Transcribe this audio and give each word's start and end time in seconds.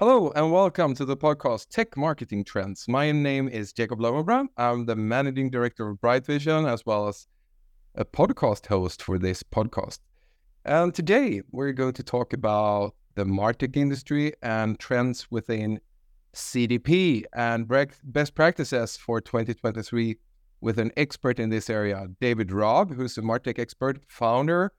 Hello 0.00 0.32
and 0.34 0.50
welcome 0.50 0.92
to 0.96 1.04
the 1.04 1.16
podcast 1.16 1.68
Tech 1.68 1.96
Marketing 1.96 2.42
Trends. 2.42 2.86
My 2.88 3.12
name 3.12 3.46
is 3.48 3.72
Jacob 3.72 4.00
Lowenbrand. 4.00 4.48
I'm 4.56 4.86
the 4.86 4.96
managing 4.96 5.50
director 5.50 5.88
of 5.88 6.00
Bright 6.00 6.26
Vision 6.26 6.66
as 6.66 6.84
well 6.84 7.06
as 7.06 7.28
a 7.94 8.04
podcast 8.04 8.66
host 8.66 9.04
for 9.04 9.20
this 9.20 9.44
podcast. 9.44 10.00
And 10.64 10.92
today 10.92 11.42
we're 11.52 11.70
going 11.70 11.92
to 11.92 12.02
talk 12.02 12.32
about 12.32 12.96
the 13.14 13.24
MarTech 13.24 13.76
industry 13.76 14.32
and 14.42 14.80
trends 14.80 15.30
within 15.30 15.78
CDP 16.34 17.22
and 17.32 17.68
best 18.02 18.34
practices 18.34 18.96
for 18.96 19.20
2023 19.20 20.16
with 20.60 20.80
an 20.80 20.90
expert 20.96 21.38
in 21.38 21.50
this 21.50 21.70
area, 21.70 22.08
David 22.20 22.50
Raab, 22.50 22.92
who's 22.92 23.16
a 23.16 23.22
MarTech 23.22 23.60
expert, 23.60 24.02
founder, 24.08 24.72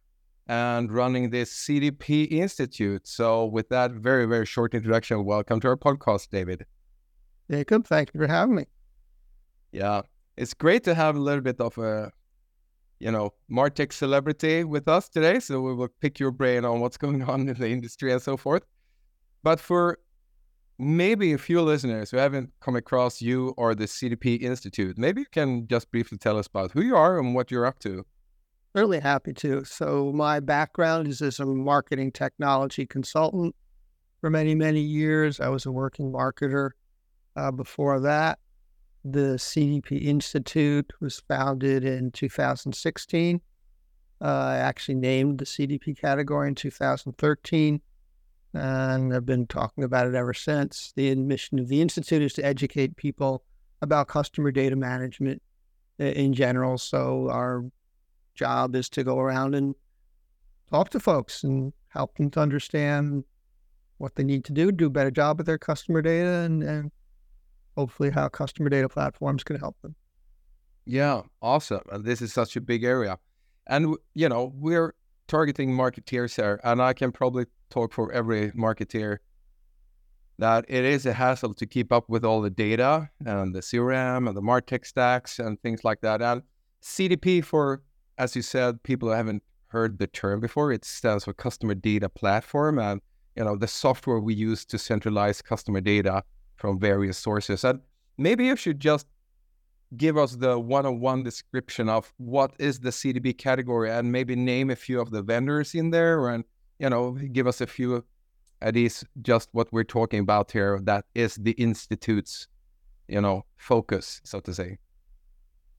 and 0.47 0.91
running 0.91 1.29
this 1.29 1.51
CDP 1.51 2.31
Institute. 2.31 3.07
So, 3.07 3.45
with 3.45 3.69
that 3.69 3.91
very, 3.91 4.25
very 4.25 4.45
short 4.45 4.73
introduction, 4.73 5.25
welcome 5.25 5.59
to 5.61 5.69
our 5.69 5.77
podcast, 5.77 6.29
David. 6.29 6.65
Jacob, 7.49 7.87
thank 7.87 8.11
you 8.13 8.19
for 8.19 8.27
having 8.27 8.55
me. 8.55 8.65
Yeah, 9.71 10.01
it's 10.37 10.53
great 10.53 10.83
to 10.83 10.95
have 10.95 11.15
a 11.15 11.19
little 11.19 11.41
bit 11.41 11.59
of 11.59 11.77
a, 11.77 12.11
you 12.99 13.11
know, 13.11 13.33
Martech 13.51 13.93
celebrity 13.93 14.63
with 14.63 14.87
us 14.87 15.09
today. 15.09 15.39
So 15.39 15.61
we 15.61 15.73
will 15.73 15.89
pick 16.01 16.19
your 16.19 16.31
brain 16.31 16.65
on 16.65 16.79
what's 16.79 16.97
going 16.97 17.23
on 17.23 17.47
in 17.47 17.55
the 17.55 17.69
industry 17.69 18.11
and 18.11 18.21
so 18.21 18.37
forth. 18.37 18.63
But 19.43 19.59
for 19.59 19.99
maybe 20.77 21.33
a 21.33 21.37
few 21.37 21.61
listeners 21.61 22.11
who 22.11 22.17
haven't 22.17 22.51
come 22.59 22.75
across 22.75 23.21
you 23.21 23.53
or 23.57 23.75
the 23.75 23.85
CDP 23.85 24.41
Institute, 24.41 24.97
maybe 24.97 25.21
you 25.21 25.27
can 25.31 25.67
just 25.67 25.91
briefly 25.91 26.17
tell 26.17 26.37
us 26.37 26.47
about 26.47 26.71
who 26.71 26.81
you 26.81 26.95
are 26.95 27.19
and 27.19 27.35
what 27.35 27.51
you're 27.51 27.65
up 27.65 27.79
to. 27.79 28.05
Really 28.75 28.99
happy 28.99 29.31
to. 29.35 29.63
So, 29.63 30.11
my 30.13 30.41
background 30.41 31.07
is 31.07 31.21
as 31.21 31.39
a 31.39 31.45
marketing 31.45 32.11
technology 32.11 32.85
consultant 32.85 33.55
for 34.19 34.29
many, 34.29 34.53
many 34.53 34.81
years. 34.81 35.39
I 35.39 35.47
was 35.47 35.65
a 35.65 35.71
working 35.71 36.11
marketer 36.11 36.71
uh, 37.37 37.51
before 37.51 38.01
that. 38.01 38.37
The 39.05 39.37
CDP 39.37 40.03
Institute 40.03 40.91
was 40.99 41.21
founded 41.25 41.85
in 41.85 42.11
2016. 42.11 43.39
Uh, 44.21 44.25
I 44.25 44.57
actually 44.57 44.95
named 44.95 45.39
the 45.39 45.45
CDP 45.45 45.97
category 45.97 46.49
in 46.49 46.55
2013 46.55 47.79
and 48.53 49.13
I've 49.13 49.25
been 49.25 49.47
talking 49.47 49.83
about 49.83 50.07
it 50.07 50.15
ever 50.15 50.33
since. 50.33 50.91
The 50.95 51.15
mission 51.15 51.59
of 51.59 51.67
the 51.67 51.81
Institute 51.81 52.21
is 52.21 52.33
to 52.33 52.45
educate 52.45 52.95
people 52.97 53.43
about 53.81 54.07
customer 54.07 54.51
data 54.51 54.75
management 54.75 55.41
in 55.99 56.33
general. 56.33 56.77
So 56.77 57.29
our 57.29 57.63
job 58.35 58.75
is 58.75 58.89
to 58.89 59.03
go 59.03 59.19
around 59.19 59.55
and 59.55 59.75
talk 60.69 60.89
to 60.91 60.99
folks 60.99 61.43
and 61.43 61.73
help 61.89 62.15
them 62.17 62.29
to 62.31 62.39
understand 62.39 63.23
what 63.97 64.15
they 64.15 64.23
need 64.23 64.43
to 64.45 64.51
do, 64.51 64.71
do 64.71 64.87
a 64.87 64.89
better 64.89 65.11
job 65.11 65.37
with 65.37 65.47
their 65.47 65.57
customer 65.57 66.01
data, 66.01 66.43
and, 66.45 66.63
and 66.63 66.91
hopefully 67.77 68.09
how 68.09 68.27
customer 68.27 68.69
data 68.69 68.89
platforms 68.89 69.43
can 69.43 69.57
help 69.57 69.79
them. 69.81 69.95
Yeah, 70.85 71.21
awesome. 71.41 71.81
And 71.91 72.03
this 72.03 72.21
is 72.21 72.33
such 72.33 72.55
a 72.55 72.61
big 72.61 72.83
area. 72.83 73.17
And, 73.67 73.95
you 74.13 74.29
know, 74.29 74.51
we're 74.55 74.93
targeting 75.27 75.71
marketeers 75.71 76.35
here, 76.35 76.59
and 76.63 76.81
I 76.81 76.93
can 76.93 77.11
probably 77.11 77.45
talk 77.69 77.93
for 77.93 78.11
every 78.11 78.51
marketeer 78.51 79.17
that 80.37 80.65
it 80.67 80.83
is 80.83 81.05
a 81.05 81.13
hassle 81.13 81.53
to 81.53 81.65
keep 81.65 81.91
up 81.91 82.09
with 82.09 82.25
all 82.25 82.41
the 82.41 82.49
data 82.49 83.09
and 83.25 83.55
the 83.55 83.61
CRM 83.61 84.27
and 84.27 84.35
the 84.35 84.41
MarTech 84.41 84.85
stacks 84.85 85.39
and 85.39 85.59
things 85.61 85.83
like 85.83 86.01
that. 86.01 86.21
And 86.21 86.41
CDP, 86.83 87.43
for 87.43 87.81
as 88.17 88.35
you 88.35 88.41
said, 88.41 88.81
people 88.83 89.11
haven't 89.11 89.43
heard 89.67 89.99
the 89.99 90.07
term 90.07 90.39
before. 90.39 90.71
It 90.71 90.85
stands 90.85 91.25
for 91.25 91.33
Customer 91.33 91.75
Data 91.75 92.09
Platform, 92.09 92.79
and 92.79 93.01
you 93.35 93.43
know 93.43 93.55
the 93.57 93.67
software 93.67 94.19
we 94.19 94.33
use 94.33 94.65
to 94.65 94.77
centralize 94.77 95.41
customer 95.41 95.81
data 95.81 96.23
from 96.55 96.79
various 96.79 97.17
sources. 97.17 97.63
And 97.63 97.79
maybe 98.17 98.45
you 98.45 98.55
should 98.55 98.79
just 98.79 99.07
give 99.97 100.17
us 100.17 100.35
the 100.35 100.59
one-on-one 100.59 101.23
description 101.23 101.89
of 101.89 102.11
what 102.17 102.53
is 102.59 102.79
the 102.79 102.89
CDP 102.89 103.37
category 103.37 103.89
and 103.91 104.11
maybe 104.11 104.35
name 104.35 104.69
a 104.69 104.75
few 104.75 104.99
of 104.99 105.11
the 105.11 105.21
vendors 105.21 105.75
in 105.75 105.91
there 105.91 106.29
and 106.29 106.43
you 106.79 106.89
know 106.89 107.11
give 107.31 107.47
us 107.47 107.61
a 107.61 107.67
few 107.67 108.03
ideas 108.63 109.03
just 109.21 109.49
what 109.51 109.71
we're 109.71 109.83
talking 109.83 110.19
about 110.19 110.51
here 110.51 110.79
that 110.83 111.05
is 111.13 111.35
the 111.35 111.51
institute's 111.51 112.47
you 113.07 113.21
know 113.21 113.45
focus 113.57 114.21
so 114.23 114.39
to 114.39 114.53
say 114.53 114.77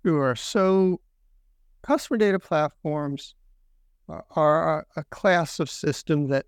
sure 0.04 0.34
so 0.36 1.00
customer 1.86 2.18
data 2.18 2.38
platforms 2.38 3.34
are 4.08 4.86
a 4.96 5.04
class 5.04 5.58
of 5.58 5.68
system 5.68 6.28
that, 6.28 6.46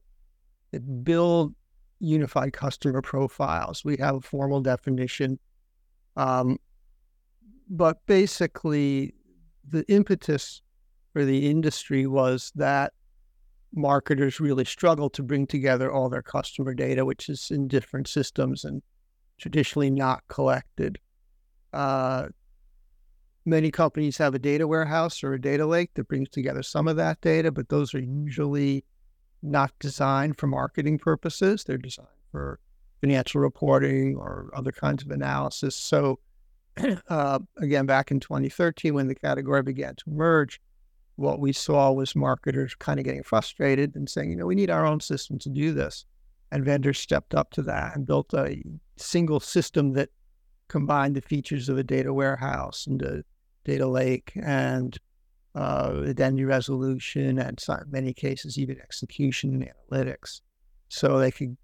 that 0.70 1.04
build 1.04 1.54
unified 2.00 2.52
customer 2.52 3.02
profiles 3.02 3.84
we 3.84 3.96
have 3.96 4.16
a 4.16 4.20
formal 4.20 4.60
definition 4.60 5.38
um, 6.18 6.58
but 7.70 8.04
basically, 8.06 9.14
the 9.70 9.84
impetus 9.88 10.62
for 11.12 11.24
the 11.24 11.48
industry 11.48 12.06
was 12.06 12.50
that 12.56 12.92
marketers 13.72 14.40
really 14.40 14.64
struggle 14.64 15.08
to 15.10 15.22
bring 15.22 15.46
together 15.46 15.92
all 15.92 16.08
their 16.08 16.22
customer 16.22 16.74
data, 16.74 17.04
which 17.04 17.28
is 17.28 17.50
in 17.52 17.68
different 17.68 18.08
systems 18.08 18.64
and 18.64 18.82
traditionally 19.38 19.90
not 19.90 20.24
collected. 20.28 20.98
Uh, 21.72 22.28
many 23.48 23.70
companies 23.70 24.16
have 24.18 24.34
a 24.34 24.38
data 24.38 24.66
warehouse 24.66 25.24
or 25.24 25.32
a 25.32 25.40
data 25.40 25.66
lake 25.66 25.90
that 25.94 26.08
brings 26.08 26.28
together 26.28 26.62
some 26.62 26.86
of 26.86 26.96
that 26.96 27.20
data, 27.20 27.50
but 27.50 27.68
those 27.68 27.94
are 27.94 28.00
usually 28.00 28.84
not 29.42 29.72
designed 29.80 30.38
for 30.38 30.46
marketing 30.46 30.98
purposes. 30.98 31.64
They're 31.64 31.78
designed 31.78 32.08
for 32.30 32.60
financial 33.00 33.40
reporting 33.40 34.16
or 34.16 34.50
other 34.54 34.72
kinds 34.72 35.02
of 35.02 35.10
analysis. 35.10 35.74
So 35.76 36.18
uh, 37.08 37.38
again, 37.58 37.86
back 37.86 38.10
in 38.10 38.20
2013, 38.20 38.94
when 38.94 39.08
the 39.08 39.14
category 39.14 39.62
began 39.62 39.94
to 39.96 40.04
emerge, 40.06 40.60
what 41.16 41.40
we 41.40 41.52
saw 41.52 41.90
was 41.90 42.14
marketers 42.14 42.74
kind 42.76 43.00
of 43.00 43.04
getting 43.04 43.24
frustrated 43.24 43.96
and 43.96 44.08
saying, 44.08 44.30
you 44.30 44.36
know, 44.36 44.46
we 44.46 44.54
need 44.54 44.70
our 44.70 44.86
own 44.86 45.00
system 45.00 45.38
to 45.40 45.48
do 45.48 45.72
this. 45.72 46.04
And 46.52 46.64
vendors 46.64 46.98
stepped 46.98 47.34
up 47.34 47.50
to 47.52 47.62
that 47.62 47.96
and 47.96 48.06
built 48.06 48.32
a 48.34 48.62
single 48.96 49.40
system 49.40 49.94
that 49.94 50.10
combined 50.68 51.16
the 51.16 51.20
features 51.20 51.68
of 51.68 51.78
a 51.78 51.82
data 51.82 52.12
warehouse 52.12 52.86
and 52.86 53.02
a 53.02 53.24
data 53.64 53.86
lake 53.86 54.32
and 54.36 54.98
uh, 55.54 56.02
identity 56.06 56.44
resolution 56.44 57.38
and 57.38 57.62
in 57.68 57.76
many 57.90 58.12
cases 58.12 58.58
even 58.58 58.80
execution 58.80 59.54
and 59.54 59.70
analytics. 59.92 60.40
So 60.88 61.18
they 61.18 61.30
could, 61.30 61.56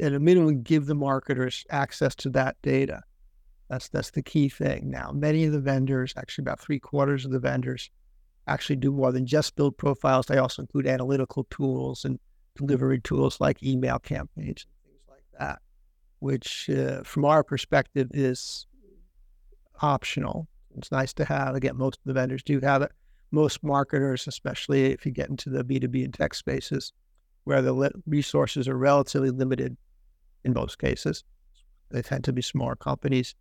at 0.00 0.12
a 0.12 0.20
minimum, 0.20 0.62
give 0.62 0.86
the 0.86 0.94
marketers 0.94 1.64
access 1.70 2.14
to 2.16 2.30
that 2.30 2.56
data 2.62 3.02
that's 3.72 3.88
that's 3.88 4.10
the 4.10 4.22
key 4.22 4.50
thing. 4.50 4.90
Now, 4.90 5.12
many 5.12 5.46
of 5.46 5.52
the 5.52 5.60
vendors, 5.60 6.12
actually 6.18 6.42
about 6.42 6.60
three 6.60 6.78
quarters 6.78 7.24
of 7.24 7.32
the 7.32 7.38
vendors, 7.38 7.88
actually 8.46 8.76
do 8.76 8.92
more 8.92 9.12
than 9.12 9.24
just 9.24 9.56
build 9.56 9.78
profiles. 9.78 10.26
They 10.26 10.36
also 10.36 10.60
include 10.60 10.86
analytical 10.86 11.44
tools 11.44 12.04
and 12.04 12.20
delivery 12.54 13.00
tools 13.00 13.40
like 13.40 13.62
email 13.62 13.98
campaigns 13.98 14.66
and 14.66 14.84
things 14.84 15.00
like 15.08 15.24
that, 15.38 15.62
which, 16.18 16.68
uh, 16.68 17.02
from 17.02 17.24
our 17.24 17.42
perspective, 17.42 18.08
is 18.12 18.66
optional. 19.80 20.48
It's 20.76 20.92
nice 20.92 21.12
to 21.14 21.24
have. 21.24 21.54
Again, 21.54 21.76
most 21.76 21.98
of 21.98 22.04
the 22.04 22.12
vendors 22.12 22.42
do 22.42 22.60
have 22.60 22.82
it. 22.82 22.92
Most 23.30 23.62
marketers, 23.62 24.26
especially 24.26 24.92
if 24.92 25.06
you 25.06 25.12
get 25.12 25.30
into 25.30 25.50
the 25.50 25.64
B2B 25.64 26.04
and 26.04 26.14
tech 26.14 26.34
spaces, 26.34 26.92
where 27.44 27.62
the 27.62 27.90
resources 28.06 28.68
are 28.68 28.76
relatively 28.76 29.30
limited 29.30 29.76
in 30.44 30.52
most 30.52 30.78
cases, 30.78 31.24
they 31.90 32.02
tend 32.02 32.24
to 32.24 32.32
be 32.32 32.42
smaller 32.42 32.76
companies 32.76 33.34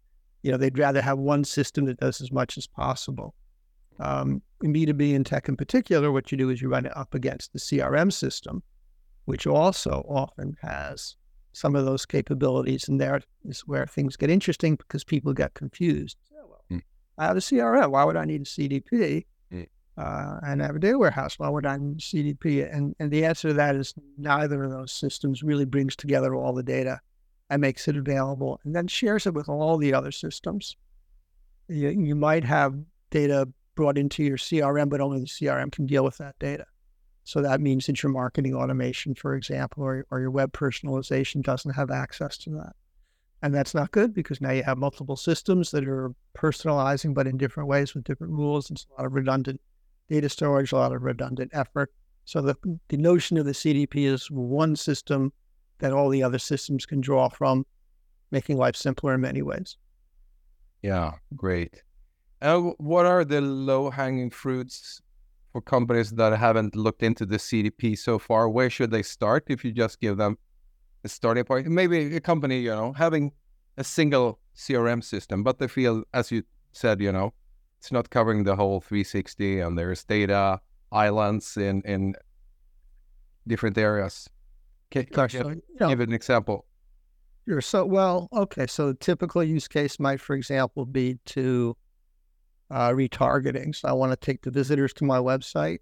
you 0.44 0.52
know, 0.52 0.58
they'd 0.58 0.78
rather 0.78 1.02
have 1.02 1.20
one 1.20 1.44
system 1.44 1.86
that 1.86 2.00
does 2.00 2.22
as 2.22 2.32
much 2.32 2.58
as 2.58 2.68
possible. 2.68 3.36
Um, 4.00 4.42
in 4.64 4.74
B2B 4.74 5.16
and 5.16 5.26
tech 5.26 5.48
in 5.48 5.56
particular, 5.56 6.12
what 6.12 6.32
you 6.32 6.38
do 6.38 6.50
is 6.50 6.62
you 6.62 6.70
run 6.70 6.86
it 6.86 6.98
up 6.98 7.14
against 7.14 7.54
the 7.54 7.60
CRM 7.60 8.12
system, 8.12 8.64
which 9.26 9.46
also 9.46 10.04
often 10.10 10.58
has 10.62 11.16
some 11.54 11.76
of 11.76 11.86
those 11.86 12.06
capabilities. 12.06 12.88
And 12.88 13.00
there 13.00 13.22
is 13.46 13.62
where 13.62 13.86
things 13.86 14.16
get 14.16 14.32
interesting 14.32 14.76
because 14.76 15.04
people 15.04 15.34
get 15.34 15.54
confused. 15.54 16.18
I 17.22 17.26
have 17.26 17.38
a 17.38 17.40
CRM. 17.40 17.92
Why 17.92 18.04
would 18.04 18.18
I 18.18 18.26
need 18.26 18.42
a 18.42 18.46
CDP? 18.46 19.26
Mm. 19.54 19.68
Uh, 19.96 20.40
and 20.44 20.64
I 20.64 20.66
have 20.66 20.76
a 20.76 20.80
data 20.80 20.98
warehouse. 20.98 21.38
Why 21.38 21.50
would 21.50 21.68
I 21.68 21.78
need 21.78 21.98
a 21.98 22.02
CDP? 22.02 22.76
And, 22.76 22.96
and 23.00 23.12
the 23.12 23.26
answer 23.26 23.50
to 23.50 23.54
that 23.54 23.76
is 23.76 23.94
neither 24.18 24.64
of 24.64 24.72
those 24.72 24.92
systems 24.92 25.44
really 25.44 25.66
brings 25.66 25.96
together 25.96 26.34
all 26.34 26.52
the 26.52 26.64
data 26.64 27.00
and 27.52 27.62
makes 27.62 27.88
it 27.88 27.96
available 27.96 28.60
and 28.64 28.76
then 28.76 28.88
shares 28.88 29.28
it 29.28 29.36
with 29.36 29.50
all 29.50 29.78
the 29.78 29.94
other 29.94 30.12
systems. 30.12 30.76
You, 31.68 31.90
you 31.90 32.16
might 32.16 32.44
have 32.44 32.74
data 33.12 33.48
brought 33.76 34.00
into 34.00 34.24
your 34.24 34.38
CRM, 34.38 34.90
but 34.90 35.00
only 35.00 35.20
the 35.20 35.28
CRM 35.28 35.72
can 35.72 35.86
deal 35.86 36.04
with 36.04 36.18
that 36.18 36.40
data. 36.40 36.66
So 37.24 37.40
that 37.44 37.62
means 37.62 37.86
that 37.86 38.02
your 38.02 38.12
marketing 38.12 38.56
automation, 38.56 39.14
for 39.14 39.36
example, 39.36 39.84
or, 39.84 40.08
or 40.10 40.20
your 40.20 40.32
web 40.32 40.54
personalization 40.54 41.44
doesn't 41.44 41.76
have 41.76 41.92
access 41.92 42.36
to 42.40 42.50
that. 42.52 42.76
And 43.44 43.54
that's 43.54 43.74
not 43.74 43.92
good 43.92 44.14
because 44.14 44.40
now 44.40 44.52
you 44.52 44.64
have 44.64 44.78
multiple 44.78 45.16
systems 45.16 45.72
that 45.72 45.88
are 45.88 46.14
personalizing, 46.36 47.14
but 47.14 47.28
in 47.28 47.38
different 47.38 47.68
ways 47.70 47.96
with 47.96 48.04
different 48.04 48.34
rules. 48.34 48.70
It's 48.70 48.86
a 48.92 49.02
lot 49.02 49.06
of 49.08 49.14
redundant 49.14 49.60
data 50.10 50.30
storage, 50.30 50.72
a 50.72 50.76
lot 50.76 50.94
of 50.94 51.02
redundant 51.02 51.52
effort. 51.54 51.92
So 52.26 52.42
the, 52.42 52.56
the 52.90 52.98
notion 52.98 53.38
of 53.38 53.46
the 53.46 53.52
CDP 53.52 54.06
is 54.06 54.30
one 54.30 54.76
system 54.76 55.34
that 55.80 55.92
all 55.92 56.10
the 56.10 56.22
other 56.22 56.38
systems 56.38 56.86
can 56.86 57.02
draw 57.02 57.30
from, 57.30 57.66
making 58.30 58.58
life 58.58 58.76
simpler 58.76 59.16
in 59.16 59.22
many 59.22 59.42
ways. 59.42 59.78
Yeah, 60.84 61.14
great. 61.36 61.82
And 62.42 62.74
what 62.78 63.06
are 63.06 63.26
the 63.26 63.42
low 63.42 63.90
hanging 63.90 64.30
fruits 64.30 65.02
for 65.52 65.62
companies 65.62 66.12
that 66.12 66.38
haven't 66.38 66.76
looked 66.76 67.04
into 67.04 67.26
the 67.26 67.38
CDP 67.38 67.98
so 67.98 68.20
far? 68.20 68.50
Where 68.50 68.70
should 68.70 68.92
they 68.92 69.04
start 69.04 69.46
if 69.48 69.66
you 69.66 69.72
just 69.72 70.00
give 70.00 70.18
them 70.18 70.38
starting 71.10 71.44
point? 71.44 71.68
Maybe 71.68 72.16
a 72.16 72.20
company, 72.22 72.60
you 72.60 72.70
know, 72.70 72.94
having 72.94 73.32
a 73.78 73.84
single 73.84 74.40
CRM 74.56 75.04
system, 75.04 75.44
but 75.44 75.60
they 75.60 75.68
feel, 75.68 76.04
as 76.14 76.32
you 76.32 76.44
said, 76.72 77.02
you 77.02 77.12
know, 77.12 77.34
it's 77.80 77.92
not 77.92 78.10
covering 78.10 78.44
the 78.44 78.56
whole 78.56 78.82
360 78.82 79.60
and 79.60 79.78
there's 79.78 80.04
data 80.04 80.60
islands 80.92 81.58
in, 81.58 81.82
in 81.84 82.16
different 83.48 83.78
areas. 83.78 84.30
Can, 84.92 85.08
give, 85.12 85.32
so, 85.32 85.50
you 85.50 85.62
know, 85.80 85.90
give 85.90 86.02
an 86.02 86.14
example. 86.14 86.66
Sure. 87.48 87.62
So, 87.62 87.86
well, 87.86 88.28
okay. 88.34 88.68
So, 88.68 88.88
the 88.88 88.94
typical 88.96 89.44
use 89.44 89.68
case 89.68 90.00
might, 90.00 90.22
for 90.22 90.36
example, 90.36 90.86
be 90.86 91.18
to 91.28 91.76
uh, 92.70 92.90
retargeting. 92.90 93.76
So, 93.76 93.88
I 93.88 93.94
want 93.94 94.12
to 94.12 94.16
take 94.16 94.42
the 94.44 94.52
visitors 94.52 94.94
to 94.96 95.06
my 95.06 95.18
website 95.18 95.80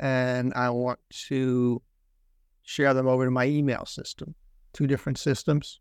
and 0.00 0.52
I 0.54 0.70
want 0.70 0.98
to 1.28 1.80
share 2.64 2.94
them 2.94 3.06
over 3.06 3.24
to 3.24 3.30
my 3.30 3.46
email 3.46 3.84
system, 3.86 4.34
two 4.72 4.86
different 4.86 5.18
systems. 5.18 5.80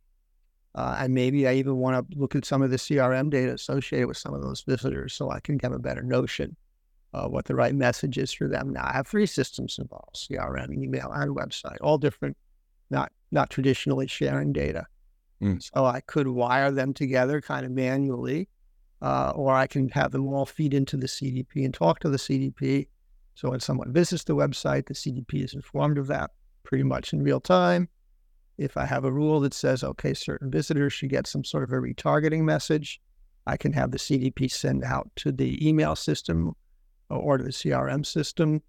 Uh, 0.76 0.98
and 1.00 1.14
maybe 1.14 1.48
I 1.48 1.54
even 1.54 1.78
want 1.78 2.10
to 2.10 2.20
look 2.20 2.36
at 2.36 2.46
some 2.46 2.62
of 2.62 2.72
the 2.72 2.78
CRM 2.78 3.30
data 3.30 3.54
associated 3.54 4.08
with 4.08 4.18
some 4.18 4.34
of 4.34 4.42
those 4.42 4.62
visitors 4.62 5.14
so 5.14 5.30
I 5.30 5.40
can 5.40 5.60
have 5.60 5.72
a 5.72 5.80
better 5.80 6.02
notion 6.02 6.56
of 7.14 7.32
what 7.32 7.46
the 7.46 7.56
right 7.56 7.76
message 7.76 8.18
is 8.18 8.34
for 8.34 8.48
them. 8.48 8.72
Now, 8.72 8.86
I 8.88 8.94
have 8.94 9.08
three 9.08 9.28
systems 9.28 9.78
involved 9.80 10.16
CRM, 10.16 10.74
email, 10.74 11.12
and 11.14 11.36
website, 11.36 11.78
all 11.82 12.00
different, 12.00 12.36
not, 12.90 13.12
not 13.32 13.52
traditionally 13.52 14.08
sharing 14.08 14.52
data. 14.52 14.86
Mm. 15.42 15.62
So 15.62 15.86
I 15.86 16.02
could 16.02 16.28
wire 16.28 16.72
them 16.72 16.94
together 16.94 17.40
kind 17.40 17.68
of 17.68 17.72
manually, 17.72 18.50
uh, 19.02 19.32
or 19.36 19.54
I 19.54 19.68
can 19.68 19.90
have 19.90 20.12
them 20.12 20.28
all 20.28 20.46
feed 20.46 20.74
into 20.74 20.98
the 20.98 21.08
CDP 21.08 21.66
and 21.66 21.74
talk 21.74 22.00
to 22.00 22.10
the 22.10 22.18
CDP. 22.18 22.88
So 23.36 23.52
when 23.52 23.60
someone 23.60 23.94
visits 23.94 24.24
the 24.24 24.36
website, 24.36 24.88
the 24.88 24.96
CDP 24.96 25.44
is 25.44 25.54
informed 25.54 26.00
of 26.00 26.08
that 26.08 26.32
pretty 26.64 26.84
much 26.84 27.14
in 27.14 27.24
real 27.24 27.40
time 27.40 27.90
if 28.58 28.78
I 28.78 28.86
have 28.86 29.04
a 29.04 29.12
rule 29.12 29.40
that 29.42 29.54
says, 29.54 29.84
okay, 29.84 30.14
certain 30.14 30.52
visitors 30.52 30.94
should 30.94 31.10
get 31.10 31.28
some 31.28 31.44
sort 31.44 31.64
of 31.64 31.72
a 31.72 31.76
retargeting 31.78 32.44
message, 32.44 33.02
I 33.48 33.58
can 33.58 33.74
have 33.74 33.92
the 33.92 33.98
CDP 33.98 34.52
send 34.52 34.84
out 34.84 35.10
to 35.18 35.32
the 35.32 35.68
email 35.68 35.96
system 35.96 36.56
or 37.10 37.38
to 37.38 37.44
the 37.44 37.50
CRM 37.50 38.06
system 38.06 38.62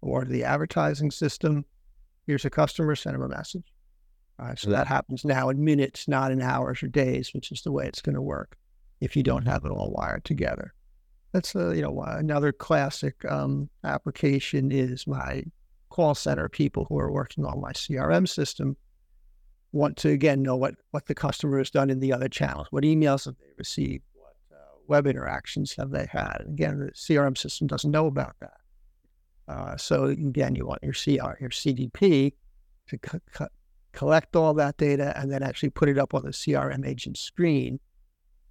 or 0.00 0.24
to 0.24 0.30
the 0.30 0.44
advertising 0.44 1.10
system. 1.10 1.64
Here's 2.26 2.44
a 2.44 2.50
customer, 2.50 2.94
send 2.96 3.14
them 3.14 3.22
a 3.22 3.28
message. 3.28 3.72
Right, 4.38 4.58
so 4.58 4.70
that 4.70 4.86
happens 4.86 5.24
now 5.24 5.50
in 5.50 5.62
minutes, 5.62 6.08
not 6.08 6.32
in 6.32 6.40
hours 6.40 6.82
or 6.82 6.88
days, 6.88 7.34
which 7.34 7.52
is 7.52 7.60
the 7.60 7.72
way 7.72 7.86
it's 7.86 8.00
going 8.00 8.14
to 8.14 8.22
work 8.22 8.56
if 9.00 9.14
you 9.14 9.22
don't 9.22 9.46
have 9.46 9.66
it 9.66 9.70
all 9.70 9.90
wired 9.90 10.24
together. 10.24 10.72
That's 11.32 11.54
a, 11.54 11.76
you 11.76 11.82
know 11.82 12.00
another 12.00 12.50
classic 12.50 13.22
um, 13.30 13.68
application 13.84 14.72
is 14.72 15.06
my 15.06 15.44
call 15.90 16.14
center 16.14 16.48
people 16.48 16.86
who 16.88 16.98
are 16.98 17.12
working 17.12 17.44
on 17.44 17.60
my 17.60 17.72
CRM 17.72 18.28
system 18.28 18.76
want 19.72 19.96
to 19.98 20.08
again 20.08 20.42
know 20.42 20.56
what 20.56 20.74
what 20.90 21.06
the 21.06 21.14
customer 21.14 21.58
has 21.58 21.70
done 21.70 21.90
in 21.90 22.00
the 22.00 22.12
other 22.12 22.28
channels, 22.28 22.66
what 22.70 22.84
emails 22.84 23.26
have 23.26 23.36
they 23.38 23.52
received, 23.56 24.02
what 24.14 24.34
uh, 24.52 24.56
web 24.88 25.06
interactions 25.06 25.74
have 25.76 25.90
they 25.90 26.08
had. 26.10 26.44
Again, 26.48 26.78
the 26.78 26.92
CRM 26.92 27.36
system 27.36 27.66
doesn't 27.66 27.90
know 27.90 28.06
about 28.06 28.34
that. 28.40 28.60
Uh, 29.48 29.76
so 29.76 30.04
again, 30.04 30.54
you 30.54 30.66
want 30.66 30.82
your 30.82 30.92
CR, 30.92 31.36
your 31.40 31.50
CDP 31.50 32.32
to 32.88 32.98
co- 32.98 33.20
co- 33.32 33.48
collect 33.92 34.36
all 34.36 34.54
that 34.54 34.76
data 34.76 35.12
and 35.18 35.30
then 35.30 35.42
actually 35.42 35.70
put 35.70 35.88
it 35.88 35.98
up 35.98 36.14
on 36.14 36.22
the 36.22 36.30
CRM 36.30 36.86
agent 36.86 37.16
screen 37.16 37.80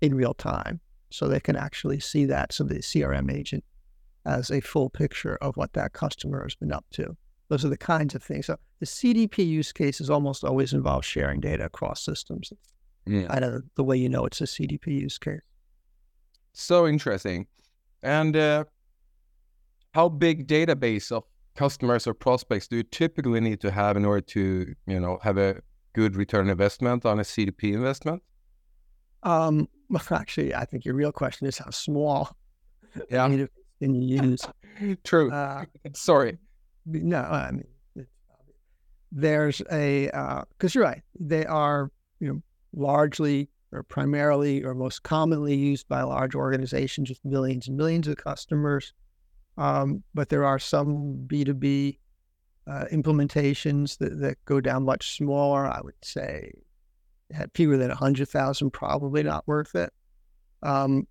in 0.02 0.16
real 0.16 0.34
time, 0.34 0.80
so 1.10 1.28
they 1.28 1.40
can 1.40 1.56
actually 1.56 2.00
see 2.00 2.26
that. 2.26 2.54
So 2.54 2.64
the 2.64 2.76
CRM 2.76 3.34
agent 3.34 3.64
has 4.26 4.52
a 4.52 4.62
full 4.62 4.90
picture 4.90 5.38
of 5.38 5.56
what 5.58 5.74
that 5.74 5.94
customer 5.94 6.44
has 6.44 6.56
been 6.56 6.72
up 6.72 6.86
to. 6.92 7.16
Those 7.50 7.66
are 7.66 7.70
the 7.70 7.78
kinds 7.78 8.16
of 8.16 8.24
things. 8.24 8.46
So 8.46 8.58
the 8.80 8.86
CDP 8.86 9.46
use 9.46 9.72
cases 9.72 10.10
almost 10.10 10.44
always 10.44 10.72
involve 10.74 11.04
sharing 11.04 11.40
data 11.40 11.66
across 11.66 12.04
systems. 12.04 12.54
Yeah. 13.06 13.26
Kind 13.26 13.44
of 13.44 13.64
the 13.76 13.84
way 13.84 13.98
you 13.98 14.08
know 14.08 14.26
it's 14.26 14.40
a 14.40 14.46
CDP 14.46 14.88
use 15.02 15.18
case. 15.18 15.42
So 16.54 16.88
interesting. 16.88 17.48
And 18.04 18.36
uh, 18.38 18.66
how 19.94 20.10
big 20.10 20.48
database 20.48 21.12
of 21.12 21.24
customers 21.56 22.06
or 22.06 22.14
prospects 22.14 22.68
do 22.68 22.78
you 22.78 22.84
typically 22.84 23.42
need 23.42 23.60
to 23.62 23.72
have 23.72 23.98
in 23.98 24.06
order 24.06 24.22
to, 24.22 24.74
you 24.86 25.00
know, 25.00 25.20
have 25.24 25.38
a 25.38 25.62
good 25.94 26.16
return 26.16 26.50
investment 26.50 27.06
on 27.06 27.20
a 27.20 27.24
CDP 27.24 27.74
investment? 27.74 28.22
Um, 29.24 29.68
well, 29.90 30.04
actually, 30.12 30.54
I 30.54 30.66
think 30.66 30.86
your 30.86 30.94
real 30.94 31.12
question 31.12 31.48
is 31.48 31.58
how 31.58 31.72
small 31.72 32.38
Yeah. 33.10 33.28
you 33.28 33.50
use? 33.80 34.42
True. 35.04 35.32
Uh, 35.32 35.66
Sorry. 35.94 36.38
No, 36.86 37.20
I 37.20 37.52
mean, 37.52 38.08
there's 39.12 39.62
a 39.72 40.46
because 40.58 40.76
you're 40.76 40.84
right. 40.84 41.02
They 41.20 41.46
are 41.46 41.92
you 42.20 42.28
know 42.28 42.42
largely 42.74 43.50
or 43.72 43.84
primarily 43.84 44.64
or 44.64 44.74
most 44.74 45.04
commonly 45.04 45.56
used 45.56 45.88
by 45.88 46.02
large 46.02 46.36
organizations 46.36 47.10
with 47.10 47.24
millions 47.24 47.68
and 47.68 47.78
millions 47.78 48.08
of 48.08 48.18
customers. 48.18 48.94
Um, 49.58 50.04
but 50.14 50.30
there 50.30 50.46
are 50.46 50.58
some 50.58 51.26
B2B 51.28 52.00
uh, 52.68 52.86
implementations 52.92 53.98
that, 53.98 54.20
that 54.20 54.38
go 54.46 54.62
down 54.62 54.86
much 54.86 55.18
smaller. 55.18 55.68
I 55.68 55.82
would 55.84 55.96
say 56.02 56.52
had 57.32 57.52
fewer 57.54 57.78
than 57.78 57.90
100,000, 57.90 58.72
probably 58.72 59.24
not 59.24 59.48
worth 59.48 59.76
it. 59.76 59.94
Um, 60.64 61.08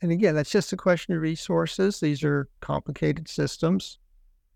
and 0.00 0.12
again, 0.12 0.34
that's 0.34 0.50
just 0.50 0.72
a 0.72 0.76
question 0.76 1.14
of 1.14 1.22
resources. 1.22 2.00
These 2.00 2.24
are 2.24 2.48
complicated 2.60 3.28
systems. 3.28 3.98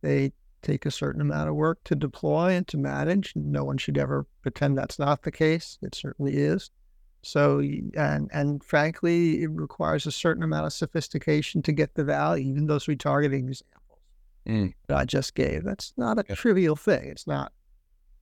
They 0.03 0.33
take 0.63 0.87
a 0.87 0.91
certain 0.91 1.21
amount 1.21 1.49
of 1.49 1.57
work 1.57 1.83
to 1.85 1.95
deploy 1.97 2.53
and 2.53 2.67
to 2.69 2.77
manage. 2.77 3.33
No 3.35 3.65
one 3.65 3.79
should 3.79 3.99
ever 3.99 4.27
pretend 4.43 4.77
that's 4.79 4.99
not 4.99 5.23
the 5.23 5.33
case. 5.33 5.79
It 5.83 5.95
certainly 5.95 6.37
is. 6.37 6.71
So, 7.23 7.61
and 7.61 8.29
and 8.33 8.63
frankly, 8.65 9.43
it 9.43 9.51
requires 9.51 10.07
a 10.07 10.13
certain 10.13 10.43
amount 10.43 10.67
of 10.67 10.73
sophistication 10.73 11.63
to 11.63 11.73
get 11.73 11.95
the 11.95 12.05
value. 12.05 12.49
Even 12.51 12.67
those 12.67 12.87
retargeting 12.87 13.49
examples 13.49 13.79
Mm. 14.47 14.75
that 14.89 14.97
I 14.99 15.05
just 15.05 15.35
gave, 15.37 15.63
that's 15.63 15.93
not 15.97 16.19
a 16.19 16.25
Yeah. 16.29 16.35
trivial 16.35 16.75
thing. 16.77 17.05
It's 17.09 17.27
not 17.29 17.53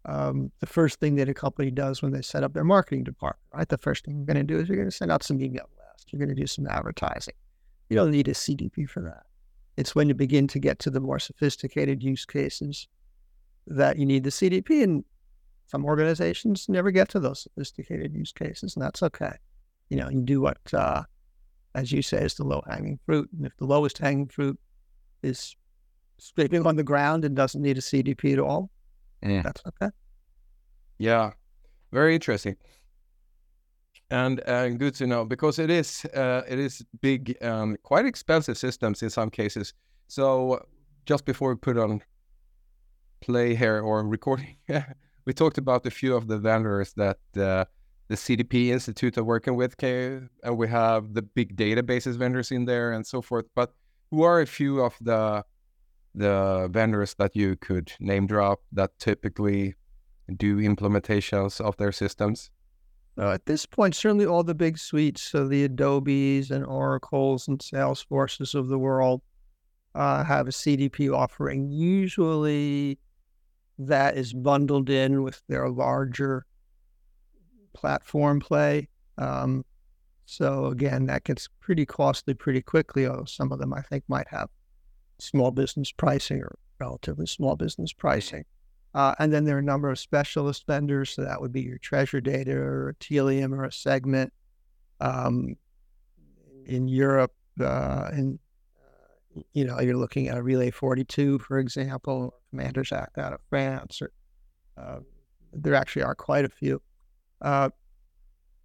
um, 0.07 0.51
the 0.61 0.67
first 0.67 0.99
thing 0.99 1.17
that 1.17 1.29
a 1.29 1.35
company 1.35 1.71
does 1.71 2.01
when 2.03 2.11
they 2.13 2.23
set 2.23 2.43
up 2.43 2.55
their 2.55 2.65
marketing 2.65 3.05
department. 3.05 3.43
Right, 3.55 3.69
the 3.69 3.77
first 3.79 4.05
thing 4.05 4.17
you're 4.17 4.25
going 4.25 4.37
to 4.39 4.43
do 4.43 4.59
is 4.59 4.67
you're 4.69 4.77
going 4.79 4.89
to 4.89 4.97
send 4.97 5.13
out 5.13 5.23
some 5.23 5.39
email 5.43 5.69
blasts. 5.77 6.07
You're 6.11 6.19
going 6.25 6.35
to 6.35 6.41
do 6.41 6.47
some 6.47 6.67
advertising. 6.67 7.35
You 7.91 7.97
don't 7.97 8.11
need 8.11 8.27
a 8.29 8.33
CDP 8.35 8.89
for 8.89 9.03
that. 9.03 9.25
It's 9.77 9.95
when 9.95 10.09
you 10.09 10.15
begin 10.15 10.47
to 10.49 10.59
get 10.59 10.79
to 10.81 10.91
the 10.91 11.01
more 11.01 11.19
sophisticated 11.19 12.03
use 12.03 12.25
cases 12.25 12.89
that 13.67 13.99
you 13.99 14.07
need 14.07 14.25
the 14.25 14.31
CDP. 14.31 14.83
And 14.83 15.05
some 15.67 15.85
organizations 15.85 16.69
never 16.69 16.91
get 16.91 17.09
to 17.11 17.21
those 17.21 17.43
sophisticated 17.43 18.15
use 18.15 18.33
cases, 18.33 18.75
and 18.77 18.85
that's 18.85 19.03
okay. 19.03 19.33
You 19.89 19.97
know, 19.99 20.09
you 20.09 20.21
do 20.21 20.41
what, 20.41 20.59
uh, 20.75 21.05
as 21.75 21.93
you 21.93 22.03
say, 22.03 22.23
is 22.25 22.35
the 22.35 22.45
low 22.45 22.63
hanging 22.69 22.99
fruit. 23.07 23.31
And 23.37 23.47
if 23.47 23.57
the 23.57 23.65
lowest 23.67 23.99
hanging 23.99 24.27
fruit 24.29 24.59
is 25.23 25.55
scraping 26.19 26.67
on 26.67 26.77
the 26.77 26.83
ground 26.83 27.25
and 27.25 27.37
doesn't 27.37 27.63
need 27.63 27.79
a 27.79 27.81
CDP 27.81 28.33
at 28.33 28.39
all, 28.41 28.71
Yeah. 29.23 29.43
that's 29.43 29.63
okay. 29.67 29.91
Yeah, 30.99 31.33
very 31.93 32.15
interesting, 32.15 32.57
and 34.11 34.41
uh, 34.47 34.69
good 34.71 34.95
to 34.97 35.07
know 35.07 35.25
because 35.25 35.59
it 35.59 35.71
is 35.71 36.05
uh, 36.15 36.43
it 36.49 36.59
is 36.59 36.85
big, 37.01 37.37
um, 37.43 37.77
quite 37.83 38.07
expensive 38.07 38.59
systems 38.59 39.03
in 39.03 39.11
some 39.11 39.31
cases. 39.31 39.73
So 40.09 40.67
just 41.07 41.25
before 41.25 41.51
we 41.51 41.57
put 41.57 41.79
on 41.79 42.03
play 43.21 43.55
here 43.55 43.81
or 43.81 44.03
recording, 44.05 44.57
we 45.25 45.33
talked 45.33 45.59
about 45.59 45.87
a 45.87 45.91
few 45.91 46.17
of 46.17 46.27
the 46.27 46.39
vendors 46.39 46.93
that 46.95 47.19
uh, 47.37 47.65
the 48.09 48.17
CDP 48.17 48.69
Institute 48.69 49.17
are 49.17 49.25
working 49.25 49.55
with, 49.55 49.81
and 49.83 50.29
we 50.57 50.69
have 50.69 51.15
the 51.15 51.23
big 51.23 51.57
databases 51.57 52.17
vendors 52.17 52.51
in 52.51 52.65
there 52.65 52.91
and 52.93 53.07
so 53.07 53.23
forth. 53.23 53.47
But 53.55 53.73
who 54.11 54.23
are 54.23 54.41
a 54.41 54.47
few 54.47 54.81
of 54.81 54.97
the 55.01 55.45
the 56.13 56.69
vendors 56.73 57.15
that 57.15 57.37
you 57.37 57.55
could 57.55 57.93
name 58.01 58.27
drop 58.27 58.61
that 58.73 58.91
typically 58.99 59.77
do 60.37 60.57
implementations 60.57 61.61
of 61.61 61.77
their 61.77 61.93
systems? 61.93 62.51
At 63.21 63.45
this 63.45 63.67
point, 63.67 63.95
certainly 63.95 64.25
all 64.25 64.43
the 64.43 64.55
big 64.55 64.79
suites, 64.79 65.21
so 65.21 65.47
the 65.47 65.65
Adobes 65.65 66.51
and 66.51 66.65
Oracles 66.65 67.49
and 67.49 67.59
Salesforces 67.59 68.55
of 68.55 68.69
the 68.69 68.79
world, 68.79 69.21
uh, 69.95 70.25
have 70.25 70.49
a 70.49 70.53
CDP 70.53 71.15
offering. 71.15 71.71
Usually, 71.71 72.99
that 73.79 74.17
is 74.17 74.33
bundled 74.33 74.89
in 74.89 75.23
with 75.23 75.43
their 75.49 75.69
larger 75.69 76.47
platform 77.75 78.41
play. 78.41 78.89
Um, 79.19 79.67
so 80.25 80.67
again, 80.67 81.07
that 81.07 81.25
gets 81.25 81.49
pretty 81.61 81.85
costly 81.85 82.33
pretty 82.33 82.63
quickly. 82.63 83.07
Although 83.07 83.25
some 83.25 83.53
of 83.53 83.59
them, 83.59 83.75
I 83.75 83.83
think, 83.83 84.05
might 84.09 84.29
have 84.29 84.49
small 85.19 85.51
business 85.51 85.93
pricing 85.93 86.41
or 86.41 86.57
relatively 86.79 87.27
small 87.27 87.57
business 87.57 87.93
pricing. 87.93 88.45
Uh, 88.95 89.15
and 89.19 89.33
then 89.33 89.45
there 89.45 89.57
are 89.57 89.61
a 89.61 89.63
number 89.63 89.89
of 89.89 89.99
specialist 89.99 90.67
vendors. 90.67 91.11
So 91.11 91.23
that 91.23 91.41
would 91.41 91.53
be 91.53 91.63
your 91.63 91.79
treasure 91.79 92.21
data 92.21 92.53
or 92.53 92.91
a 92.91 92.95
Tealium 92.95 93.53
or 93.53 93.65
a 93.65 93.73
segment. 93.73 94.33
Um, 95.01 95.57
in 96.67 96.89
Europe, 96.89 97.33
uh, 97.61 98.11
in 98.13 98.39
you 99.53 99.65
know, 99.65 99.81
you're 99.81 99.97
looking 99.97 100.29
at 100.29 100.37
a 100.37 100.43
Relay 100.43 100.71
42, 100.71 101.39
for 101.39 101.59
example, 101.59 102.15
or 102.15 102.33
Commanders 102.51 102.93
Act 102.93 103.17
out 103.17 103.33
of 103.33 103.41
France, 103.49 104.03
or 104.03 104.11
uh, 104.77 104.99
there 105.53 105.75
actually 105.75 106.03
are 106.03 106.15
quite 106.15 106.45
a 106.45 106.49
few 106.49 106.83
uh, 107.41 107.71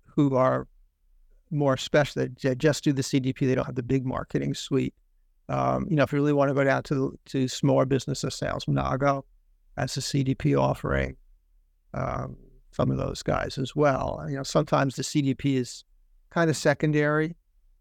who 0.03 0.35
are 0.35 0.67
more 1.51 1.77
special. 1.77 2.27
They 2.41 2.55
just 2.55 2.83
do 2.83 2.93
the 2.93 3.03
CDP. 3.03 3.39
They 3.39 3.55
don't 3.55 3.65
have 3.65 3.75
the 3.75 3.83
big 3.83 4.05
marketing 4.05 4.53
suite. 4.55 4.95
Um, 5.49 5.85
you 5.89 5.95
know, 5.95 6.03
if 6.03 6.11
you 6.11 6.17
really 6.17 6.33
want 6.33 6.49
to 6.49 6.55
go 6.55 6.63
down 6.63 6.81
to 6.83 7.17
to 7.25 7.47
smaller 7.47 7.85
business 7.85 8.25
sales, 8.29 8.65
Nago 8.65 9.23
as 9.77 9.97
a 9.97 10.01
CDP 10.01 10.59
offering. 10.59 11.17
Um, 11.93 12.37
some 12.75 12.91
of 12.91 12.97
those 12.97 13.23
guys 13.23 13.57
as 13.57 13.73
well. 13.73 14.25
You 14.27 14.35
know, 14.35 14.43
sometimes 14.43 14.95
the 14.95 15.03
CDP 15.03 15.55
is 15.55 15.85
kind 16.29 16.49
of 16.49 16.57
secondary 16.57 17.37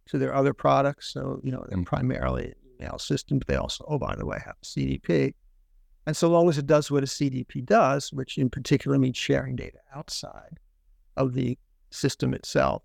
to 0.07 0.19
their 0.19 0.33
other 0.33 0.55
products. 0.55 1.13
So, 1.13 1.41
you 1.43 1.51
know, 1.51 1.65
they're 1.69 1.83
primarily 1.83 2.55
email 2.81 2.99
system, 2.99 3.39
but 3.39 3.49
they 3.49 3.57
also, 3.57 3.85
oh, 3.89 3.99
by 3.99 4.15
the 4.15 4.25
way, 4.25 4.39
have 4.45 4.55
a 4.63 4.65
CDP. 4.65 5.35
And 6.07 6.17
so 6.17 6.29
long 6.29 6.49
as 6.49 6.59
it 6.59 6.67
does 6.67 6.91
what 6.91 7.03
a 7.03 7.07
CDP 7.07 7.65
does, 7.65 8.13
which 8.13 8.39
in 8.39 8.51
particular 8.51 8.97
means 8.99 9.17
sharing 9.17 9.57
data 9.57 9.79
outside 9.95 10.61
of 11.17 11.35
the 11.35 11.59
system 11.91 12.33
itself, 12.33 12.83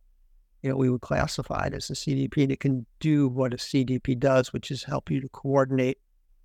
you 0.64 0.70
know, 0.70 0.78
we 0.78 0.90
would 0.90 1.02
classify 1.02 1.68
it 1.68 1.74
as 1.74 1.90
a 1.92 1.94
CDP 1.94 2.44
and 2.44 2.52
it 2.52 2.60
can 2.60 2.86
do 3.00 3.28
what 3.28 3.54
a 3.54 3.58
CDP 3.58 4.18
does, 4.18 4.52
which 4.52 4.72
is 4.72 4.84
help 4.84 5.12
you 5.12 5.22
to 5.22 5.30
coordinate 5.30 6.00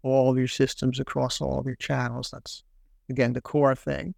all 0.04 0.30
of 0.30 0.38
your 0.38 0.48
systems 0.48 1.00
across 1.00 1.40
all 1.40 1.58
of 1.58 1.66
your 1.66 1.76
channels. 1.76 2.30
That's 2.30 2.62
again 3.10 3.32
the 3.32 3.40
core 3.40 3.74
thing. 3.74 4.14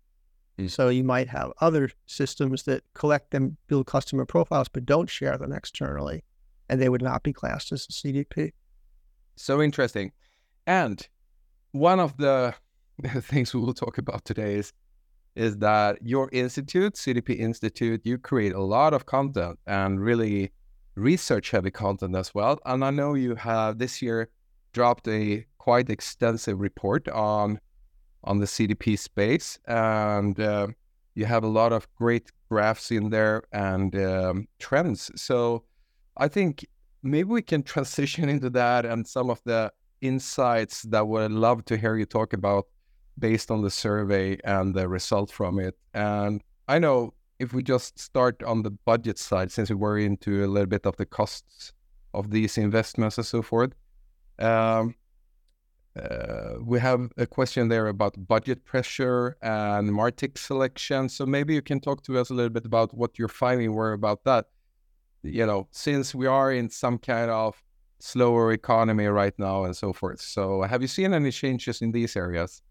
Mm. 0.58 0.70
So 0.70 0.88
you 0.88 1.04
might 1.04 1.28
have 1.28 1.52
other 1.60 1.90
systems 2.06 2.64
that 2.64 2.82
collect 2.94 3.34
and 3.34 3.56
build 3.68 3.86
customer 3.86 4.26
profiles 4.26 4.68
but 4.68 4.84
don't 4.84 5.08
share 5.08 5.38
them 5.38 5.52
externally, 5.52 6.24
and 6.68 6.80
they 6.80 6.88
would 6.88 7.02
not 7.02 7.22
be 7.22 7.32
classed 7.32 7.72
as 7.72 7.86
a 7.88 7.92
CDP. 7.92 8.52
So 9.36 9.62
interesting. 9.62 10.12
And 10.66 11.06
one 11.72 12.00
of 12.00 12.16
the 12.18 12.54
things 13.20 13.54
we 13.54 13.60
will 13.60 13.74
talk 13.74 13.98
about 13.98 14.24
today 14.24 14.54
is 14.54 14.72
is 15.36 15.58
that 15.58 15.98
your 16.00 16.30
institute, 16.32 16.94
CDP 16.94 17.38
Institute, 17.38 18.00
you 18.04 18.16
create 18.16 18.54
a 18.54 18.62
lot 18.62 18.94
of 18.94 19.04
content 19.04 19.58
and 19.66 20.00
really 20.00 20.50
research 20.94 21.50
heavy 21.50 21.70
content 21.70 22.16
as 22.16 22.34
well. 22.34 22.58
And 22.64 22.82
I 22.82 22.90
know 22.90 23.12
you 23.12 23.34
have 23.34 23.76
this 23.78 24.00
year 24.00 24.30
dropped 24.72 25.06
a 25.08 25.44
quite 25.66 25.90
extensive 25.90 26.60
report 26.60 27.08
on 27.08 27.58
on 28.22 28.38
the 28.38 28.46
CDP 28.46 28.96
space, 28.96 29.58
and 29.66 30.38
uh, 30.38 30.68
you 31.16 31.24
have 31.24 31.42
a 31.42 31.52
lot 31.60 31.72
of 31.72 31.82
great 31.96 32.30
graphs 32.48 32.92
in 32.92 33.10
there 33.10 33.42
and 33.52 33.90
um, 33.96 34.46
trends. 34.60 35.10
So 35.16 35.64
I 36.16 36.28
think 36.28 36.64
maybe 37.02 37.30
we 37.38 37.42
can 37.42 37.62
transition 37.64 38.28
into 38.34 38.50
that 38.50 38.86
and 38.86 39.04
some 39.16 39.28
of 39.28 39.40
the 39.44 39.72
insights 40.00 40.82
that 40.92 41.04
would 41.08 41.32
love 41.32 41.64
to 41.64 41.76
hear 41.76 41.96
you 41.96 42.06
talk 42.06 42.32
about 42.32 42.66
based 43.18 43.50
on 43.50 43.62
the 43.62 43.70
survey 43.70 44.38
and 44.44 44.72
the 44.72 44.86
result 44.88 45.32
from 45.32 45.58
it. 45.58 45.74
And 45.94 46.44
I 46.68 46.78
know 46.78 47.14
if 47.40 47.52
we 47.52 47.62
just 47.62 47.98
start 47.98 48.40
on 48.44 48.62
the 48.62 48.74
budget 48.90 49.18
side, 49.18 49.50
since 49.50 49.68
we 49.70 49.76
were 49.76 49.98
into 49.98 50.44
a 50.44 50.48
little 50.54 50.72
bit 50.76 50.86
of 50.86 50.96
the 50.96 51.06
costs 51.06 51.72
of 52.14 52.30
these 52.30 52.56
investments 52.56 53.18
and 53.18 53.26
so 53.26 53.42
forth, 53.42 53.72
um, 54.38 54.94
uh, 55.96 56.54
we 56.62 56.78
have 56.80 57.10
a 57.16 57.26
question 57.26 57.68
there 57.68 57.88
about 57.88 58.14
budget 58.26 58.64
pressure 58.64 59.36
and 59.42 59.90
Martech 59.90 60.36
selection. 60.38 61.08
So 61.08 61.24
maybe 61.26 61.54
you 61.54 61.62
can 61.62 61.80
talk 61.80 62.02
to 62.04 62.18
us 62.18 62.30
a 62.30 62.34
little 62.34 62.50
bit 62.50 62.66
about 62.66 62.92
what 62.94 63.18
your 63.18 63.28
finding 63.28 63.72
were 63.72 63.92
about 63.92 64.24
that 64.24 64.46
you 65.26 65.46
know, 65.46 65.68
since 65.70 66.14
we 66.14 66.26
are 66.26 66.52
in 66.52 66.70
some 66.70 66.98
kind 66.98 67.30
of 67.30 67.62
slower 67.98 68.52
economy 68.52 69.06
right 69.06 69.34
now 69.38 69.64
and 69.64 69.76
so 69.76 69.92
forth. 69.92 70.20
So, 70.20 70.62
have 70.62 70.82
you 70.82 70.88
seen 70.88 71.14
any 71.14 71.30
changes 71.30 71.82
in 71.82 71.92
these 71.92 72.16
areas? 72.16 72.62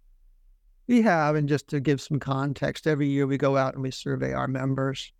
We 0.87 1.01
have, 1.01 1.35
and 1.35 1.49
just 1.49 1.67
to 1.69 1.79
give 1.79 1.99
some 1.99 2.19
context, 2.19 2.85
every 2.85 3.07
year 3.07 3.25
we 3.25 3.37
go 3.37 3.57
out 3.57 3.73
and 3.73 3.81
we 3.81 3.91
survey 3.91 4.33
our 4.33 4.47
members. 4.47 5.11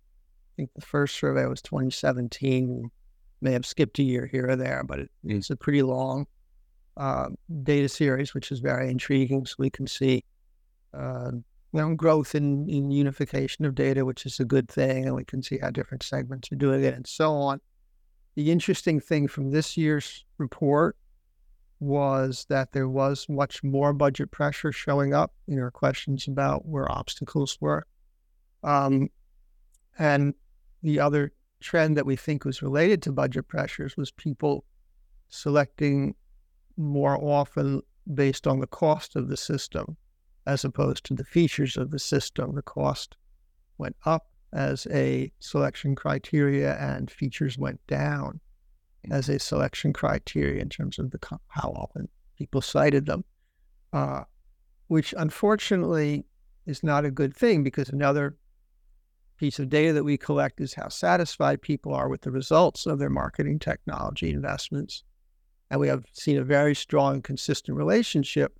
I 0.54 0.62
think 0.62 0.70
the 0.74 0.80
first 0.80 1.16
survey 1.16 1.46
was 1.46 1.60
2017. 1.62 2.68
We 2.68 2.88
may 3.40 3.52
have 3.52 3.66
skipped 3.66 3.98
a 3.98 4.02
year 4.02 4.26
here 4.26 4.48
or 4.48 4.56
there, 4.56 4.84
but 4.84 5.00
it, 5.00 5.10
mm. 5.24 5.36
it's 5.36 5.50
a 5.50 5.56
pretty 5.56 5.82
long 5.82 6.26
uh, 6.96 7.28
data 7.62 7.88
series, 7.88 8.34
which 8.34 8.50
is 8.50 8.60
very 8.60 8.90
intriguing. 8.90 9.46
So 9.46 9.56
we 9.58 9.70
can 9.70 9.86
see 9.86 10.24
uh, 10.94 11.32
growth 11.96 12.34
in, 12.34 12.68
in 12.68 12.90
unification 12.90 13.64
of 13.64 13.74
data, 13.74 14.04
which 14.04 14.24
is 14.24 14.40
a 14.40 14.44
good 14.44 14.68
thing, 14.68 15.06
and 15.06 15.14
we 15.14 15.24
can 15.24 15.42
see 15.42 15.58
how 15.58 15.70
different 15.70 16.02
segments 16.02 16.50
are 16.52 16.56
doing 16.56 16.84
it 16.84 16.94
and 16.94 17.06
so 17.06 17.32
on. 17.32 17.60
The 18.34 18.50
interesting 18.50 19.00
thing 19.00 19.28
from 19.28 19.50
this 19.50 19.76
year's 19.76 20.24
report 20.38 20.96
was 21.80 22.46
that 22.48 22.72
there 22.72 22.88
was 22.88 23.26
much 23.28 23.62
more 23.62 23.92
budget 23.92 24.30
pressure 24.30 24.72
showing 24.72 25.12
up 25.12 25.32
in 25.46 25.58
our 25.60 25.70
questions 25.70 26.26
about 26.26 26.66
where 26.66 26.90
obstacles 26.90 27.58
were. 27.60 27.86
Um, 28.62 29.08
and 29.98 30.34
the 30.82 31.00
other 31.00 31.32
trend 31.60 31.96
that 31.96 32.06
we 32.06 32.16
think 32.16 32.44
was 32.44 32.62
related 32.62 33.02
to 33.02 33.12
budget 33.12 33.48
pressures 33.48 33.96
was 33.96 34.10
people 34.10 34.64
selecting 35.28 36.14
more 36.76 37.16
often 37.16 37.82
based 38.14 38.46
on 38.46 38.60
the 38.60 38.66
cost 38.66 39.16
of 39.16 39.28
the 39.28 39.36
system 39.36 39.96
as 40.46 40.64
opposed 40.64 41.04
to 41.04 41.14
the 41.14 41.24
features 41.24 41.76
of 41.76 41.90
the 41.90 41.98
system. 41.98 42.54
The 42.54 42.62
cost 42.62 43.16
went 43.78 43.96
up 44.04 44.28
as 44.52 44.86
a 44.90 45.32
selection 45.40 45.94
criteria 45.94 46.76
and 46.78 47.10
features 47.10 47.58
went 47.58 47.84
down 47.86 48.40
as 49.10 49.28
a 49.28 49.38
selection 49.38 49.92
criteria 49.92 50.60
in 50.60 50.68
terms 50.68 50.98
of 50.98 51.10
the 51.10 51.18
how 51.48 51.70
often 51.70 52.08
people 52.36 52.60
cited 52.60 53.06
them, 53.06 53.24
uh, 53.92 54.22
which 54.88 55.14
unfortunately 55.16 56.24
is 56.66 56.82
not 56.82 57.04
a 57.04 57.10
good 57.10 57.34
thing 57.34 57.62
because 57.62 57.88
another 57.88 58.36
piece 59.36 59.58
of 59.58 59.68
data 59.68 59.92
that 59.92 60.04
we 60.04 60.16
collect 60.16 60.60
is 60.60 60.74
how 60.74 60.88
satisfied 60.88 61.60
people 61.60 61.94
are 61.94 62.08
with 62.08 62.22
the 62.22 62.30
results 62.30 62.86
of 62.86 62.98
their 62.98 63.10
marketing 63.10 63.58
technology 63.58 64.30
investments. 64.30 65.04
And 65.70 65.80
we 65.80 65.88
have 65.88 66.04
seen 66.12 66.38
a 66.38 66.44
very 66.44 66.74
strong, 66.74 67.22
consistent 67.22 67.76
relationship 67.76 68.58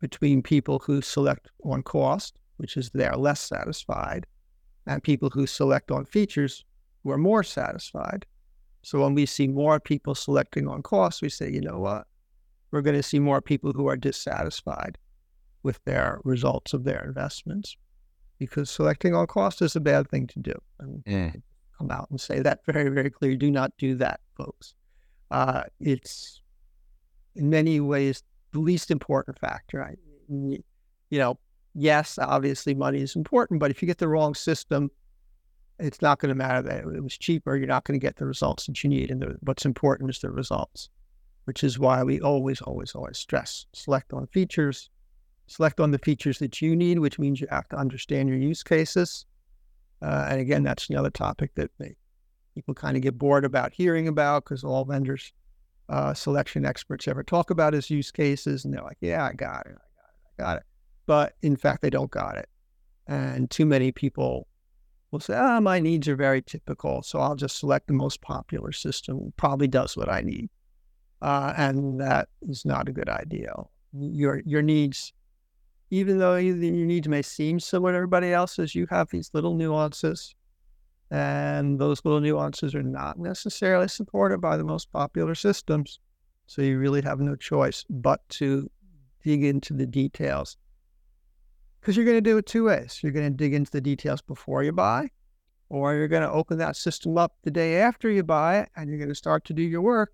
between 0.00 0.42
people 0.42 0.78
who 0.78 1.02
select 1.02 1.50
on 1.64 1.82
cost, 1.82 2.38
which 2.58 2.76
is 2.76 2.90
they 2.90 3.06
are 3.06 3.16
less 3.16 3.40
satisfied, 3.40 4.26
and 4.86 5.02
people 5.02 5.30
who 5.30 5.46
select 5.46 5.90
on 5.90 6.04
features 6.04 6.64
who 7.02 7.10
are 7.10 7.18
more 7.18 7.42
satisfied. 7.42 8.24
So 8.82 9.00
when 9.00 9.14
we 9.14 9.26
see 9.26 9.48
more 9.48 9.80
people 9.80 10.14
selecting 10.14 10.68
on 10.68 10.82
cost, 10.82 11.20
we 11.20 11.28
say, 11.28 11.50
you 11.50 11.60
know 11.60 11.78
what, 11.78 12.06
we're 12.70 12.82
going 12.82 12.96
to 12.96 13.02
see 13.02 13.18
more 13.18 13.40
people 13.40 13.72
who 13.72 13.88
are 13.88 13.96
dissatisfied 13.96 14.98
with 15.62 15.80
their 15.84 16.20
results 16.24 16.72
of 16.72 16.84
their 16.84 17.04
investments 17.04 17.76
because 18.38 18.70
selecting 18.70 19.14
on 19.14 19.26
cost 19.26 19.60
is 19.62 19.74
a 19.74 19.80
bad 19.80 20.08
thing 20.08 20.26
to 20.28 20.38
do. 20.38 20.54
And 20.78 21.02
yeah. 21.06 21.32
come 21.76 21.90
out 21.90 22.08
and 22.10 22.20
say 22.20 22.40
that 22.40 22.64
very, 22.64 22.88
very 22.88 23.10
clear. 23.10 23.36
Do 23.36 23.50
not 23.50 23.72
do 23.78 23.96
that, 23.96 24.20
folks. 24.36 24.74
Uh, 25.30 25.64
it's 25.80 26.40
in 27.36 27.50
many 27.50 27.80
ways 27.80 28.22
the 28.52 28.60
least 28.60 28.90
important 28.90 29.38
factor. 29.38 29.82
I, 29.82 29.94
you 30.28 30.62
know, 31.18 31.38
yes, 31.74 32.18
obviously 32.18 32.74
money 32.74 33.00
is 33.00 33.16
important, 33.16 33.60
but 33.60 33.70
if 33.70 33.82
you 33.82 33.86
get 33.86 33.98
the 33.98 34.08
wrong 34.08 34.34
system, 34.34 34.90
it's 35.78 36.02
not 36.02 36.18
going 36.18 36.30
to 36.30 36.34
matter 36.34 36.62
that 36.62 36.84
it 36.84 37.02
was 37.02 37.16
cheaper. 37.16 37.56
You're 37.56 37.68
not 37.68 37.84
going 37.84 37.98
to 37.98 38.04
get 38.04 38.16
the 38.16 38.26
results 38.26 38.66
that 38.66 38.82
you 38.82 38.90
need. 38.90 39.10
And 39.10 39.22
the, 39.22 39.36
what's 39.42 39.64
important 39.64 40.10
is 40.10 40.18
the 40.18 40.30
results, 40.30 40.88
which 41.44 41.62
is 41.62 41.78
why 41.78 42.02
we 42.02 42.20
always, 42.20 42.60
always, 42.60 42.94
always 42.94 43.18
stress 43.18 43.66
select 43.72 44.12
on 44.12 44.26
features, 44.28 44.90
select 45.46 45.78
on 45.78 45.92
the 45.92 45.98
features 45.98 46.38
that 46.38 46.60
you 46.60 46.74
need, 46.74 46.98
which 46.98 47.18
means 47.18 47.40
you 47.40 47.46
have 47.50 47.68
to 47.68 47.76
understand 47.76 48.28
your 48.28 48.38
use 48.38 48.62
cases. 48.62 49.24
Uh, 50.02 50.26
and 50.30 50.40
again, 50.40 50.62
that's 50.62 50.90
another 50.90 51.10
topic 51.10 51.52
that 51.54 51.70
they, 51.78 51.94
people 52.58 52.74
kind 52.74 52.96
of 52.96 53.04
get 53.04 53.16
bored 53.16 53.44
about 53.44 53.72
hearing 53.72 54.08
about 54.08 54.42
because 54.42 54.64
all 54.64 54.84
vendors 54.84 55.32
uh, 55.88 56.12
selection 56.12 56.66
experts 56.66 57.06
ever 57.06 57.22
talk 57.22 57.50
about 57.50 57.72
is 57.72 57.88
use 57.88 58.10
cases. 58.10 58.64
And 58.64 58.74
they're 58.74 58.82
like, 58.82 58.96
yeah, 59.00 59.24
I 59.24 59.32
got 59.32 59.64
it. 59.66 59.76
I 59.76 60.02
got 60.02 60.08
it. 60.08 60.32
I 60.38 60.42
got 60.42 60.56
it. 60.56 60.62
But 61.06 61.34
in 61.42 61.56
fact, 61.56 61.82
they 61.82 61.90
don't 61.90 62.10
got 62.10 62.36
it. 62.36 62.48
And 63.06 63.48
too 63.48 63.64
many 63.64 63.92
people 63.92 64.48
will 65.12 65.20
say, 65.20 65.36
ah, 65.36 65.60
my 65.60 65.78
needs 65.78 66.08
are 66.08 66.16
very 66.16 66.42
typical. 66.42 67.04
So 67.04 67.20
I'll 67.20 67.36
just 67.36 67.60
select 67.60 67.86
the 67.86 67.94
most 67.94 68.20
popular 68.22 68.72
system. 68.72 69.32
Probably 69.36 69.68
does 69.68 69.96
what 69.96 70.10
I 70.10 70.20
need. 70.22 70.50
Uh, 71.22 71.54
and 71.56 72.00
that 72.00 72.28
is 72.42 72.64
not 72.64 72.88
a 72.88 72.92
good 72.92 73.08
idea. 73.08 73.54
Your, 73.92 74.42
your 74.44 74.62
needs, 74.62 75.12
even 75.90 76.18
though 76.18 76.34
your 76.34 76.56
needs 76.56 77.06
may 77.06 77.22
seem 77.22 77.60
similar 77.60 77.92
to 77.92 77.96
everybody 77.98 78.32
else's, 78.32 78.74
you 78.74 78.88
have 78.90 79.10
these 79.10 79.30
little 79.32 79.54
nuances 79.54 80.34
and 81.10 81.78
those 81.78 82.04
little 82.04 82.20
nuances 82.20 82.74
are 82.74 82.82
not 82.82 83.18
necessarily 83.18 83.88
supported 83.88 84.40
by 84.40 84.56
the 84.56 84.64
most 84.64 84.92
popular 84.92 85.34
systems. 85.34 86.00
So 86.46 86.62
you 86.62 86.78
really 86.78 87.02
have 87.02 87.20
no 87.20 87.36
choice 87.36 87.84
but 87.88 88.26
to 88.30 88.70
dig 89.22 89.44
into 89.44 89.74
the 89.74 89.86
details 89.86 90.56
Because 91.80 91.96
you're 91.96 92.06
going 92.06 92.16
to 92.16 92.20
do 92.20 92.38
it 92.38 92.46
two 92.46 92.64
ways. 92.64 93.00
You're 93.02 93.12
going 93.12 93.30
to 93.30 93.36
dig 93.36 93.54
into 93.54 93.70
the 93.70 93.80
details 93.80 94.22
before 94.22 94.62
you 94.62 94.72
buy, 94.72 95.10
or 95.68 95.94
you're 95.94 96.08
going 96.08 96.22
to 96.22 96.30
open 96.30 96.58
that 96.58 96.76
system 96.76 97.18
up 97.18 97.34
the 97.42 97.50
day 97.50 97.80
after 97.80 98.08
you 98.10 98.22
buy 98.22 98.60
it 98.60 98.68
and 98.76 98.88
you're 98.88 98.98
going 98.98 99.08
to 99.08 99.14
start 99.14 99.44
to 99.46 99.52
do 99.52 99.62
your 99.62 99.82
work 99.82 100.12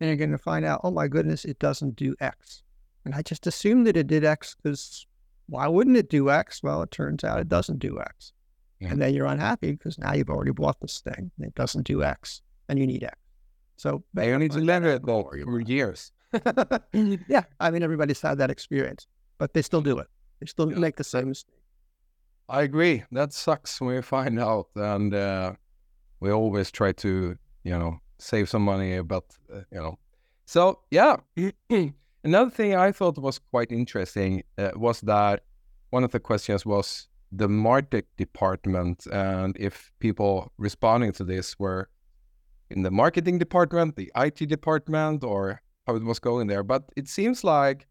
and 0.00 0.08
you're 0.08 0.16
going 0.16 0.30
to 0.30 0.38
find 0.38 0.64
out, 0.64 0.80
oh 0.84 0.90
my 0.90 1.08
goodness, 1.08 1.44
it 1.44 1.58
doesn't 1.58 1.96
do 1.96 2.14
X. 2.20 2.62
And 3.04 3.14
I 3.14 3.22
just 3.22 3.46
assumed 3.46 3.86
that 3.86 3.96
it 3.96 4.06
did 4.06 4.24
X 4.24 4.54
because 4.54 5.06
why 5.46 5.68
wouldn't 5.68 5.96
it 5.96 6.10
do 6.10 6.30
X? 6.30 6.62
Well, 6.62 6.82
it 6.82 6.90
turns 6.90 7.24
out 7.24 7.40
it 7.40 7.48
doesn't 7.48 7.78
do 7.78 8.00
X. 8.00 8.32
Yeah. 8.84 8.90
And 8.90 9.02
then 9.02 9.14
you're 9.14 9.26
unhappy 9.26 9.72
because 9.72 9.98
now 9.98 10.12
you've 10.12 10.30
already 10.30 10.52
bought 10.52 10.80
this 10.80 11.00
thing 11.00 11.30
and 11.36 11.46
it 11.46 11.54
doesn't 11.54 11.86
do 11.86 12.02
X 12.02 12.42
and 12.68 12.78
you 12.78 12.86
need 12.86 13.02
X. 13.02 13.16
So 13.76 14.04
they 14.14 14.32
only 14.32 14.46
need 14.48 14.52
to 14.52 14.60
learn 14.60 14.84
it 14.84 15.02
for 15.04 15.60
years. 15.60 16.12
yeah. 17.28 17.44
I 17.60 17.70
mean, 17.70 17.82
everybody's 17.82 18.20
had 18.20 18.38
that 18.38 18.50
experience, 18.50 19.06
but 19.38 19.54
they 19.54 19.62
still 19.62 19.80
do 19.80 19.98
it. 19.98 20.06
They 20.40 20.46
still 20.46 20.70
yeah. 20.70 20.78
make 20.78 20.96
the 20.96 21.04
same 21.04 21.28
mistake. 21.28 21.54
I 22.48 22.62
agree. 22.62 23.04
That 23.10 23.32
sucks 23.32 23.80
when 23.80 23.94
you 23.94 24.02
find 24.02 24.38
out. 24.38 24.68
And 24.76 25.14
uh, 25.14 25.54
we 26.20 26.30
always 26.30 26.70
try 26.70 26.92
to, 26.92 27.36
you 27.64 27.78
know, 27.78 27.98
save 28.18 28.48
some 28.48 28.62
money, 28.62 29.00
but, 29.00 29.24
uh, 29.52 29.60
you 29.72 29.80
know. 29.80 29.98
So, 30.44 30.80
yeah. 30.90 31.16
Another 32.24 32.50
thing 32.50 32.74
I 32.74 32.92
thought 32.92 33.18
was 33.18 33.38
quite 33.38 33.72
interesting 33.72 34.44
uh, 34.56 34.70
was 34.76 35.00
that 35.02 35.42
one 35.90 36.04
of 36.04 36.10
the 36.10 36.20
questions 36.20 36.64
was 36.64 37.08
the 37.36 37.48
Martech 37.48 38.04
department 38.16 39.06
and 39.12 39.56
if 39.58 39.90
people 39.98 40.52
responding 40.58 41.12
to 41.12 41.24
this 41.24 41.58
were 41.58 41.88
in 42.70 42.82
the 42.82 42.90
marketing 42.90 43.38
department, 43.38 43.96
the 43.96 44.10
IT 44.16 44.48
department, 44.48 45.22
or 45.22 45.60
how 45.86 45.94
it 45.94 46.02
was 46.02 46.18
going 46.18 46.46
there. 46.48 46.62
But 46.62 46.84
it 46.96 47.08
seems 47.08 47.44
like 47.44 47.86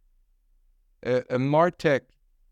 a, 1.05 1.17
a 1.29 1.37
Martech 1.37 2.01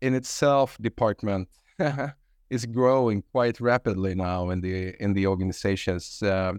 in 0.00 0.14
itself 0.14 0.78
department 0.80 1.48
is 2.50 2.66
growing 2.66 3.22
quite 3.32 3.60
rapidly 3.60 4.14
now 4.14 4.50
in 4.50 4.60
the 4.60 4.94
in 5.02 5.12
the 5.12 5.26
organizations 5.26 6.22
uh, 6.22 6.52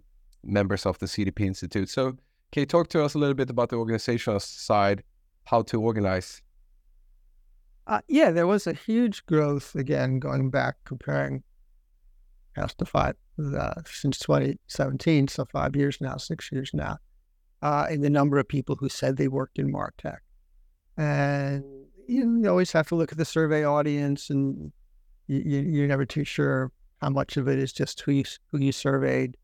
members 0.44 0.86
of 0.86 1.00
the 1.00 1.06
CDP 1.06 1.42
Institute. 1.42 1.90
So 1.90 2.18
can 2.52 2.62
you 2.62 2.66
talk 2.68 2.88
to 2.90 3.04
us 3.04 3.16
a 3.16 3.18
little 3.18 3.34
bit 3.34 3.50
about 3.50 3.70
the 3.70 3.78
organizational 3.78 4.40
side, 4.40 5.04
how 5.46 5.63
to 5.63 5.82
organize? 5.82 6.43
Uh, 7.86 8.02
yeah, 8.08 8.32
there 8.32 8.48
was 8.48 8.66
a 8.66 8.74
huge 8.74 9.25
growth 9.25 9.75
again 9.75 10.20
going 10.20 10.50
back 10.50 10.75
comparing 10.86 11.44
past 12.56 12.78
the 12.78 12.86
five 12.86 13.16
uh, 13.40 13.74
since 13.86 14.20
2017, 14.20 15.28
so 15.28 15.46
five 15.46 15.75
years 15.75 15.98
now, 16.00 16.16
six 16.18 16.52
years 16.52 16.72
now, 16.74 16.98
uh, 17.62 17.88
in 17.90 18.02
the 18.02 18.10
number 18.10 18.38
of 18.38 18.48
people 18.48 18.75
who 18.75 18.88
said 18.88 19.18
they 19.18 19.28
worked 19.28 19.58
in 19.60 19.72
Martech. 19.72 20.20
And 20.98 21.63
you, 22.08 22.40
you 22.42 22.50
always 22.50 22.72
have 22.72 22.88
to 22.90 22.96
look 22.96 23.12
at 23.12 23.18
the 23.18 23.25
survey 23.25 23.66
audience, 23.66 24.30
and 24.30 24.72
you, 25.28 25.40
you're 25.40 25.88
never 25.88 26.06
too 26.06 26.24
sure 26.24 26.72
how 27.02 27.10
much 27.10 27.38
of 27.38 27.48
it 27.48 27.58
is 27.58 27.74
just 27.74 28.00
who 28.02 28.12
you, 28.12 28.24
who 28.52 28.60
you 28.60 28.72
surveyed 28.72 29.36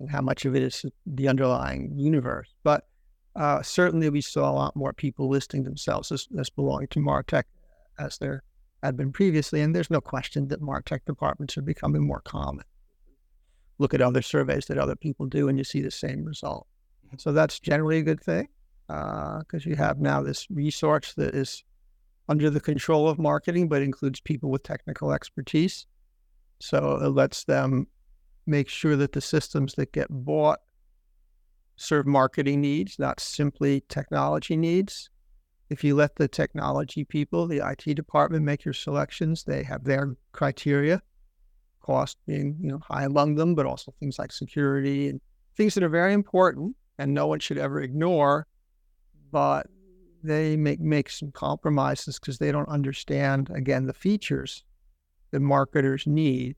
and 0.00 0.10
how 0.10 0.20
much 0.20 0.44
of 0.44 0.54
it 0.54 0.62
is 0.62 0.84
the 1.06 1.28
underlying 1.28 1.96
universe. 1.96 2.54
But 2.62 2.88
uh, 3.36 3.62
certainly, 3.62 4.10
we 4.10 4.20
saw 4.20 4.50
a 4.50 4.52
lot 4.52 4.76
more 4.76 4.92
people 4.92 5.28
listing 5.28 5.62
themselves 5.62 6.10
as, 6.10 6.26
as 6.38 6.50
belonging 6.50 6.88
to 6.88 7.00
Martech 7.00 7.44
as 7.98 8.18
there 8.18 8.42
had 8.82 8.96
been 8.96 9.12
previously. 9.12 9.60
And 9.60 9.74
there's 9.74 9.90
no 9.90 10.00
question 10.00 10.48
that 10.48 10.60
Martech 10.60 11.00
departments 11.06 11.56
are 11.56 11.62
becoming 11.62 12.06
more 12.06 12.20
common. 12.20 12.64
Look 13.78 13.94
at 13.94 14.00
other 14.00 14.22
surveys 14.22 14.66
that 14.66 14.78
other 14.78 14.96
people 14.96 15.26
do, 15.26 15.48
and 15.48 15.58
you 15.58 15.64
see 15.64 15.82
the 15.82 15.90
same 15.90 16.24
result. 16.24 16.66
Mm-hmm. 17.06 17.16
So 17.18 17.32
that's 17.32 17.60
generally 17.60 17.98
a 17.98 18.02
good 18.02 18.22
thing 18.22 18.48
because 18.86 19.66
uh, 19.66 19.70
you 19.70 19.76
have 19.76 19.98
now 19.98 20.22
this 20.22 20.46
resource 20.50 21.14
that 21.14 21.34
is 21.34 21.64
under 22.28 22.50
the 22.50 22.60
control 22.60 23.08
of 23.08 23.18
marketing, 23.18 23.68
but 23.68 23.82
includes 23.82 24.20
people 24.20 24.50
with 24.50 24.62
technical 24.62 25.12
expertise. 25.12 25.86
So 26.60 26.98
it 27.02 27.08
lets 27.08 27.44
them 27.44 27.86
make 28.46 28.68
sure 28.68 28.96
that 28.96 29.12
the 29.12 29.20
systems 29.20 29.74
that 29.74 29.92
get 29.92 30.06
bought 30.08 30.60
serve 31.76 32.06
marketing 32.06 32.60
needs, 32.60 32.98
not 32.98 33.20
simply 33.20 33.82
technology 33.88 34.56
needs. 34.56 35.10
If 35.68 35.82
you 35.82 35.96
let 35.96 36.16
the 36.16 36.28
technology 36.28 37.04
people, 37.04 37.46
the 37.46 37.58
IT 37.58 37.94
department 37.94 38.44
make 38.44 38.64
your 38.64 38.74
selections, 38.74 39.44
they 39.44 39.62
have 39.64 39.84
their 39.84 40.16
criteria, 40.32 41.02
cost 41.80 42.18
being 42.26 42.56
you 42.60 42.68
know 42.68 42.80
high 42.86 43.04
among 43.04 43.34
them, 43.34 43.54
but 43.54 43.66
also 43.66 43.92
things 43.98 44.18
like 44.18 44.32
security 44.32 45.08
and 45.08 45.20
things 45.56 45.74
that 45.74 45.82
are 45.82 45.88
very 45.88 46.12
important 46.12 46.76
and 46.98 47.12
no 47.12 47.26
one 47.26 47.40
should 47.40 47.58
ever 47.58 47.80
ignore. 47.80 48.46
But 49.32 49.66
they 50.22 50.56
make 50.56 50.80
make 50.80 51.10
some 51.10 51.32
compromises 51.32 52.18
because 52.18 52.38
they 52.38 52.52
don't 52.52 52.68
understand 52.68 53.50
again 53.54 53.86
the 53.86 53.94
features 53.94 54.64
that 55.30 55.40
marketers 55.40 56.06
need. 56.06 56.56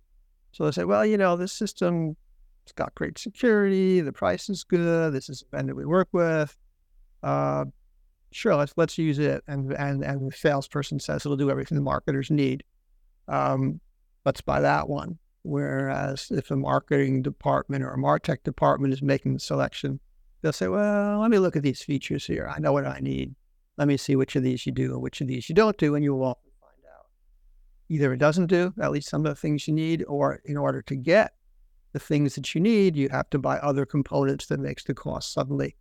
So 0.53 0.64
they 0.64 0.73
say, 0.73 0.85
well, 0.85 1.05
you 1.05 1.18
know, 1.18 1.37
this 1.37 1.53
system 1.53 2.16
it's 2.64 2.73
got 2.75 2.94
great 2.94 3.16
security, 3.16 4.03
the 4.03 4.12
price 4.12 4.51
is 4.51 4.62
good, 4.62 5.14
this 5.14 5.31
is 5.31 5.42
a 5.42 5.57
vendor 5.57 5.75
we 5.75 5.87
work 5.87 6.09
with. 6.12 6.55
Uh, 7.23 7.64
sure, 8.33 8.55
let's 8.55 8.73
let's 8.77 8.99
use 8.99 9.19
it. 9.19 9.43
And 9.47 9.73
and 9.73 10.05
and 10.05 10.31
the 10.31 10.37
salesperson 10.37 11.01
says 11.01 11.25
it'll 11.25 11.37
do 11.37 11.51
everything 11.51 11.77
the 11.77 11.83
marketers 11.83 12.31
need. 12.31 12.64
Um, 13.29 13.81
let's 14.25 14.41
buy 14.41 14.61
that 14.61 14.88
one. 14.88 15.19
Whereas 15.43 16.31
if 16.31 16.51
a 16.51 16.57
marketing 16.57 17.23
department 17.23 17.85
or 17.85 17.93
a 17.93 17.99
martech 17.99 18.43
department 18.43 18.93
is 18.93 19.03
making 19.03 19.35
the 19.35 19.41
selection, 19.41 20.01
they'll 20.43 20.53
say, 20.53 20.69
well, 20.69 21.21
let 21.21 21.31
me 21.31 21.38
look 21.38 21.57
at 21.57 21.62
these 21.62 21.83
features 21.83 22.27
here. 22.27 22.53
I 22.55 22.59
know 22.59 22.73
what 22.73 22.87
I 22.87 22.99
need. 23.01 23.35
Let 23.77 23.88
me 23.88 23.97
see 23.97 24.17
which 24.17 24.37
of 24.37 24.43
these 24.43 24.67
you 24.67 24.73
do 24.73 24.93
and 24.93 25.03
which 25.03 25.21
of 25.21 25.29
these 25.29 25.49
you 25.49 25.55
don't 25.55 25.79
do, 25.79 25.95
and 25.95 26.05
you 26.05 26.14
will 26.14 26.25
often 26.25 26.51
find 26.61 26.83
out. 26.95 27.07
Either 27.88 28.12
it 28.12 28.19
doesn't 28.19 28.47
do 28.47 28.75
at 28.81 28.91
least 28.91 29.09
some 29.09 29.25
of 29.25 29.31
the 29.31 29.41
things 29.41 29.69
you 29.69 29.75
need, 29.75 30.05
or 30.09 30.41
in 30.45 30.57
order 30.57 30.83
to 30.83 30.97
get 30.97 31.33
the 31.93 32.01
things 32.01 32.35
that 32.35 32.55
you 32.55 32.61
need, 32.61 32.97
you 32.97 33.09
have 33.09 33.31
to 33.31 33.38
buy 33.38 33.59
other 33.59 33.87
components 33.87 34.47
that 34.47 34.61
makes 34.61 34.85
the 34.85 34.95
cost 34.95 35.33
suddenly 35.33 35.77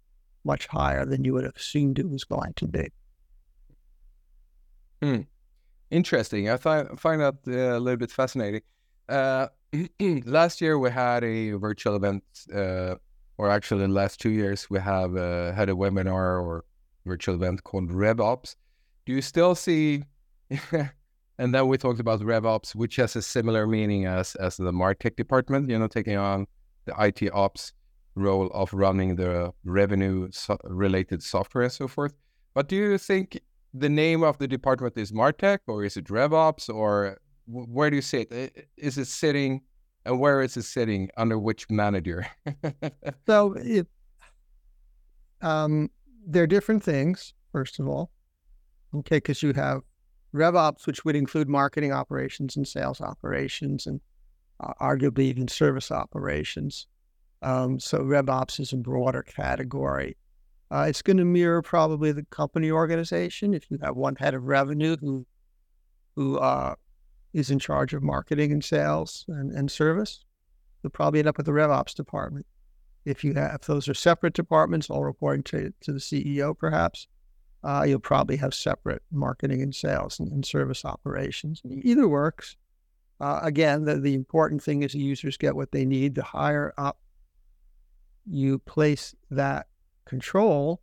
much 0.47 0.65
higher 0.67 1.05
than 1.05 1.23
you 1.23 1.33
would 1.33 1.43
have 1.43 1.55
assumed 1.55 1.99
it 1.99 2.09
was 2.09 2.23
going 2.23 2.53
to 2.55 2.67
be. 2.67 2.87
Hmm. 5.01 5.21
Interesting. 5.91 6.49
I 6.49 6.57
find 6.57 6.99
find 6.99 7.21
that 7.21 7.35
uh, 7.47 7.77
a 7.77 7.79
little 7.79 7.97
bit 7.97 8.11
fascinating. 8.11 8.61
Uh, 9.07 9.47
last 10.25 10.59
year 10.59 10.77
we 10.79 10.89
had 10.89 11.23
a 11.23 11.51
virtual 11.51 11.95
event, 11.95 12.23
uh, 12.53 12.95
or 13.37 13.49
actually 13.49 13.83
in 13.83 13.91
the 13.91 13.95
last 13.95 14.19
two 14.19 14.31
years 14.31 14.69
we 14.69 14.79
have 14.79 15.15
uh, 15.15 15.53
had 15.53 15.69
a 15.69 15.73
webinar 15.73 16.41
or 16.43 16.65
virtual 17.05 17.35
event 17.35 17.63
called 17.63 17.89
RevOps. 17.89 18.55
Do 19.05 19.13
you 19.13 19.21
still 19.21 19.55
see? 19.55 20.03
and 21.39 21.53
then 21.53 21.67
we 21.67 21.77
talked 21.77 22.01
about 22.01 22.19
RevOps, 22.19 22.75
which 22.75 22.97
has 22.97 23.15
a 23.15 23.21
similar 23.21 23.65
meaning 23.65 24.05
as 24.05 24.35
as 24.35 24.57
the 24.57 24.73
Martech 24.73 25.15
department. 25.15 25.69
You 25.69 25.79
know, 25.79 25.87
taking 25.87 26.17
on 26.17 26.47
the 26.85 26.93
IT 26.99 27.31
ops 27.33 27.71
role 28.17 28.47
of 28.53 28.73
running 28.73 29.15
the 29.15 29.53
revenue 29.63 30.29
so- 30.31 30.57
related 30.63 31.23
software 31.23 31.65
and 31.65 31.73
so 31.73 31.87
forth. 31.87 32.13
But 32.53 32.67
do 32.67 32.75
you 32.75 32.97
think 32.97 33.39
the 33.73 33.89
name 33.89 34.23
of 34.23 34.37
the 34.37 34.47
department 34.47 34.97
is 34.97 35.11
Martech 35.11 35.59
or 35.67 35.83
is 35.83 35.97
it 35.97 36.05
RevOps 36.05 36.73
or 36.73 37.19
w- 37.47 37.67
where 37.67 37.89
do 37.89 37.95
you 37.95 38.01
see 38.01 38.21
it? 38.21 38.69
Is 38.77 38.97
it 38.97 39.05
sitting 39.07 39.61
and 40.05 40.19
where 40.19 40.41
is 40.41 40.57
it 40.57 40.63
sitting 40.63 41.09
under 41.17 41.37
which 41.37 41.69
manager? 41.69 42.25
so 43.27 43.53
it, 43.57 43.87
um, 45.41 45.89
they're 46.25 46.47
different 46.47 46.83
things, 46.83 47.33
first 47.51 47.79
of 47.79 47.87
all. 47.87 48.11
Okay, 48.95 49.17
because 49.17 49.43
you 49.43 49.53
have 49.53 49.81
RevOps, 50.33 50.87
which 50.87 51.03
would 51.05 51.15
include 51.15 51.49
marketing 51.49 51.91
operations 51.91 52.55
and 52.55 52.67
sales 52.67 53.01
operations 53.01 53.85
and 53.85 53.99
uh, 54.59 54.73
arguably 54.81 55.23
even 55.23 55.47
service 55.47 55.91
operations. 55.91 56.87
Um, 57.41 57.79
so 57.79 57.99
RevOps 57.99 58.59
is 58.59 58.73
a 58.73 58.77
broader 58.77 59.23
category. 59.23 60.17
Uh, 60.69 60.85
it's 60.89 61.01
going 61.01 61.17
to 61.17 61.25
mirror 61.25 61.61
probably 61.61 62.11
the 62.11 62.25
company 62.25 62.71
organization. 62.71 63.53
If 63.53 63.69
you 63.69 63.77
have 63.81 63.95
one 63.95 64.15
head 64.15 64.33
of 64.33 64.43
revenue 64.43 64.97
who 64.99 65.25
who 66.15 66.39
uh, 66.39 66.75
is 67.33 67.51
in 67.51 67.59
charge 67.59 67.93
of 67.93 68.01
marketing 68.01 68.51
and 68.51 68.63
sales 68.63 69.23
and, 69.27 69.51
and 69.51 69.69
service, 69.69 70.25
you'll 70.81 70.89
probably 70.89 71.19
end 71.19 71.27
up 71.27 71.37
with 71.37 71.45
the 71.45 71.51
RevOps 71.51 71.93
department. 71.93 72.45
If 73.05 73.23
you 73.23 73.33
have 73.35 73.55
if 73.55 73.61
those 73.61 73.87
are 73.87 73.93
separate 73.93 74.33
departments, 74.33 74.89
all 74.89 75.05
reporting 75.05 75.43
to, 75.43 75.71
to 75.81 75.93
the 75.93 75.99
CEO, 75.99 76.57
perhaps, 76.57 77.07
uh, 77.63 77.85
you'll 77.87 77.99
probably 77.99 78.35
have 78.37 78.53
separate 78.53 79.03
marketing 79.11 79.61
and 79.61 79.73
sales 79.73 80.19
and, 80.19 80.31
and 80.31 80.45
service 80.45 80.83
operations. 80.83 81.61
Either 81.83 82.07
works. 82.07 82.57
Uh, 83.19 83.39
again, 83.41 83.85
the, 83.85 83.99
the 83.99 84.13
important 84.13 84.61
thing 84.61 84.83
is 84.83 84.91
the 84.91 84.99
users 84.99 85.37
get 85.37 85.55
what 85.55 85.71
they 85.71 85.85
need. 85.85 86.15
The 86.15 86.23
higher 86.23 86.73
up 86.77 86.99
you 88.29 88.59
place 88.59 89.15
that 89.31 89.67
control, 90.05 90.81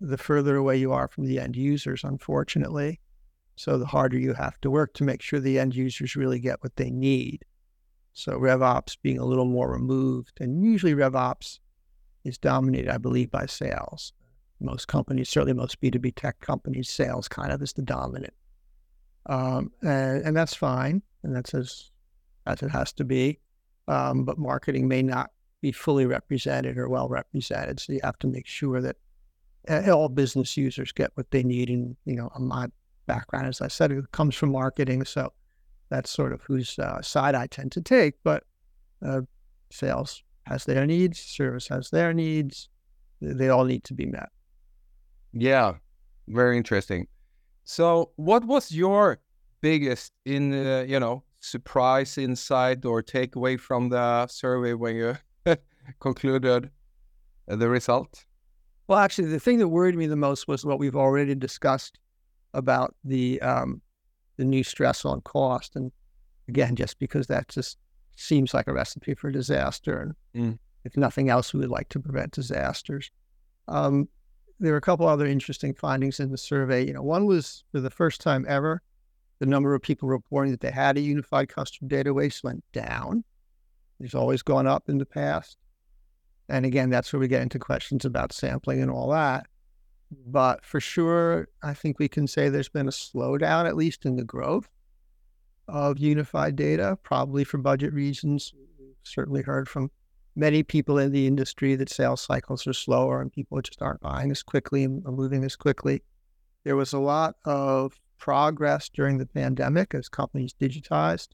the 0.00 0.18
further 0.18 0.56
away 0.56 0.76
you 0.76 0.92
are 0.92 1.08
from 1.08 1.26
the 1.26 1.38
end 1.38 1.56
users, 1.56 2.04
unfortunately. 2.04 3.00
So 3.56 3.78
the 3.78 3.86
harder 3.86 4.18
you 4.18 4.32
have 4.34 4.60
to 4.62 4.70
work 4.70 4.94
to 4.94 5.04
make 5.04 5.22
sure 5.22 5.38
the 5.38 5.58
end 5.58 5.74
users 5.74 6.16
really 6.16 6.38
get 6.38 6.62
what 6.62 6.76
they 6.76 6.90
need. 6.90 7.44
So 8.14 8.32
RevOps 8.38 8.96
being 9.02 9.18
a 9.18 9.24
little 9.24 9.44
more 9.44 9.70
removed, 9.70 10.38
and 10.40 10.62
usually 10.64 10.94
RevOps 10.94 11.60
is 12.24 12.38
dominated, 12.38 12.90
I 12.90 12.98
believe, 12.98 13.30
by 13.30 13.46
sales. 13.46 14.12
Most 14.60 14.88
companies, 14.88 15.28
certainly 15.28 15.54
most 15.54 15.80
B2B 15.80 16.14
tech 16.14 16.40
companies, 16.40 16.88
sales 16.88 17.28
kind 17.28 17.52
of 17.52 17.62
is 17.62 17.72
the 17.72 17.82
dominant 17.82 18.34
um, 19.26 19.72
and, 19.82 20.24
and, 20.24 20.36
that's 20.36 20.54
fine, 20.54 21.02
and 21.22 21.34
that's 21.34 21.54
as 21.54 21.90
as 22.46 22.62
it 22.62 22.70
has 22.70 22.92
to 22.94 23.04
be. 23.04 23.38
Um, 23.88 24.24
but 24.24 24.38
marketing 24.38 24.88
may 24.88 25.02
not 25.02 25.30
be 25.62 25.72
fully 25.72 26.04
represented 26.04 26.76
or 26.76 26.88
well 26.88 27.08
represented, 27.08 27.80
so 27.80 27.94
you 27.94 28.00
have 28.02 28.18
to 28.18 28.26
make 28.26 28.46
sure 28.46 28.82
that 28.82 28.96
uh, 29.70 29.90
all 29.90 30.08
business 30.08 30.56
users 30.56 30.92
get 30.92 31.12
what 31.14 31.30
they 31.30 31.42
need. 31.42 31.70
And 31.70 31.96
you 32.04 32.16
know, 32.16 32.30
my 32.38 32.66
background, 33.06 33.46
as 33.46 33.62
I 33.62 33.68
said, 33.68 33.92
it 33.92 34.12
comes 34.12 34.34
from 34.34 34.52
marketing, 34.52 35.04
so 35.04 35.32
that's 35.88 36.10
sort 36.10 36.32
of 36.32 36.42
whose 36.42 36.78
uh, 36.78 37.00
side 37.00 37.34
I 37.34 37.46
tend 37.46 37.72
to 37.72 37.80
take. 37.80 38.14
But 38.24 38.42
uh, 39.06 39.22
sales 39.70 40.22
has 40.46 40.64
their 40.64 40.84
needs, 40.84 41.20
service 41.20 41.68
has 41.68 41.90
their 41.90 42.12
needs. 42.12 42.68
They 43.20 43.48
all 43.48 43.64
need 43.64 43.84
to 43.84 43.94
be 43.94 44.06
met. 44.06 44.30
Yeah, 45.32 45.74
very 46.26 46.56
interesting. 46.56 47.06
So, 47.64 48.10
what 48.16 48.44
was 48.44 48.72
your 48.72 49.20
biggest 49.60 50.12
in 50.24 50.52
uh, 50.52 50.84
you 50.88 50.98
know 50.98 51.22
surprise, 51.38 52.18
insight, 52.18 52.84
or 52.84 53.02
takeaway 53.02 53.58
from 53.58 53.90
the 53.90 54.26
survey 54.26 54.74
when 54.74 54.96
you 54.96 55.16
concluded 56.00 56.70
the 57.46 57.68
result? 57.68 58.24
Well, 58.88 58.98
actually, 58.98 59.28
the 59.28 59.40
thing 59.40 59.58
that 59.58 59.68
worried 59.68 59.96
me 59.96 60.06
the 60.06 60.16
most 60.16 60.48
was 60.48 60.64
what 60.64 60.78
we've 60.78 60.96
already 60.96 61.34
discussed 61.34 61.98
about 62.54 62.94
the 63.04 63.40
um, 63.40 63.80
the 64.36 64.44
new 64.44 64.64
stress 64.64 65.04
on 65.04 65.20
cost, 65.22 65.76
and 65.76 65.92
again, 66.48 66.76
just 66.76 66.98
because 66.98 67.26
that 67.28 67.48
just 67.48 67.78
seems 68.16 68.52
like 68.52 68.66
a 68.66 68.72
recipe 68.72 69.14
for 69.14 69.30
disaster, 69.30 70.14
and 70.34 70.52
mm. 70.52 70.58
if 70.84 70.96
nothing 70.96 71.28
else, 71.28 71.54
we 71.54 71.60
would 71.60 71.70
like 71.70 71.88
to 71.90 72.00
prevent 72.00 72.32
disasters. 72.32 73.10
Um, 73.68 74.08
there 74.60 74.72
were 74.72 74.78
a 74.78 74.82
couple 74.82 75.06
other 75.06 75.26
interesting 75.26 75.74
findings 75.74 76.20
in 76.20 76.30
the 76.30 76.38
survey. 76.38 76.86
You 76.86 76.94
know, 76.94 77.02
one 77.02 77.26
was 77.26 77.64
for 77.72 77.80
the 77.80 77.90
first 77.90 78.20
time 78.20 78.44
ever, 78.48 78.82
the 79.38 79.46
number 79.46 79.74
of 79.74 79.82
people 79.82 80.08
reporting 80.08 80.52
that 80.52 80.60
they 80.60 80.70
had 80.70 80.96
a 80.96 81.00
unified 81.00 81.48
customer 81.48 81.88
database 81.88 82.44
went 82.44 82.62
down. 82.72 83.24
It's 84.00 84.14
always 84.14 84.42
gone 84.42 84.66
up 84.66 84.88
in 84.88 84.98
the 84.98 85.06
past. 85.06 85.56
And 86.52 86.66
again, 86.66 86.90
that's 86.90 87.10
where 87.10 87.20
we 87.20 87.28
get 87.28 87.40
into 87.40 87.58
questions 87.58 88.04
about 88.04 88.30
sampling 88.30 88.82
and 88.82 88.90
all 88.90 89.08
that. 89.10 89.46
But 90.26 90.66
for 90.66 90.80
sure, 90.80 91.48
I 91.62 91.72
think 91.72 91.98
we 91.98 92.08
can 92.08 92.26
say 92.26 92.50
there's 92.50 92.68
been 92.68 92.88
a 92.88 92.92
slowdown, 92.92 93.66
at 93.66 93.74
least 93.74 94.04
in 94.04 94.16
the 94.16 94.24
growth 94.24 94.68
of 95.66 95.98
unified 95.98 96.54
data, 96.54 96.98
probably 97.02 97.44
for 97.44 97.56
budget 97.56 97.94
reasons. 97.94 98.52
We've 98.78 98.94
certainly 99.02 99.40
heard 99.40 99.66
from 99.66 99.90
many 100.36 100.62
people 100.62 100.98
in 100.98 101.10
the 101.10 101.26
industry 101.26 101.74
that 101.76 101.88
sales 101.88 102.20
cycles 102.20 102.66
are 102.66 102.74
slower 102.74 103.22
and 103.22 103.32
people 103.32 103.58
just 103.62 103.80
aren't 103.80 104.02
buying 104.02 104.30
as 104.30 104.42
quickly 104.42 104.84
and 104.84 105.02
moving 105.04 105.44
as 105.44 105.56
quickly. 105.56 106.02
There 106.64 106.76
was 106.76 106.92
a 106.92 106.98
lot 106.98 107.36
of 107.46 107.98
progress 108.18 108.90
during 108.90 109.16
the 109.16 109.26
pandemic 109.26 109.94
as 109.94 110.10
companies 110.10 110.52
digitized, 110.60 111.28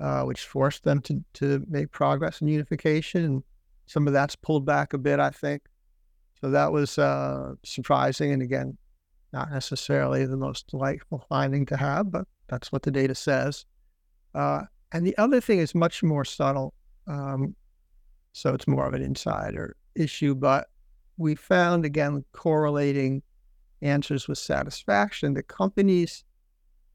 uh, 0.00 0.22
which 0.22 0.40
forced 0.40 0.84
them 0.84 1.02
to, 1.02 1.22
to 1.34 1.66
make 1.68 1.90
progress 1.90 2.40
in 2.40 2.48
unification. 2.48 3.44
Some 3.88 4.06
of 4.06 4.12
that's 4.12 4.36
pulled 4.36 4.66
back 4.66 4.92
a 4.92 4.98
bit, 4.98 5.18
I 5.18 5.30
think. 5.30 5.62
So 6.40 6.50
that 6.50 6.70
was 6.70 6.98
uh, 6.98 7.54
surprising. 7.64 8.32
And 8.32 8.42
again, 8.42 8.76
not 9.32 9.50
necessarily 9.50 10.26
the 10.26 10.36
most 10.36 10.68
delightful 10.68 11.24
finding 11.28 11.66
to 11.66 11.76
have, 11.76 12.10
but 12.10 12.26
that's 12.48 12.70
what 12.70 12.82
the 12.82 12.90
data 12.90 13.14
says. 13.14 13.64
Uh, 14.34 14.62
and 14.92 15.06
the 15.06 15.16
other 15.16 15.40
thing 15.40 15.58
is 15.58 15.74
much 15.74 16.02
more 16.02 16.24
subtle. 16.24 16.74
Um, 17.06 17.54
so 18.32 18.54
it's 18.54 18.68
more 18.68 18.86
of 18.86 18.94
an 18.94 19.02
insider 19.02 19.74
issue. 19.94 20.34
But 20.34 20.68
we 21.16 21.34
found, 21.34 21.84
again, 21.84 22.24
correlating 22.32 23.22
answers 23.82 24.28
with 24.28 24.38
satisfaction 24.38 25.34
that 25.34 25.48
companies 25.48 26.24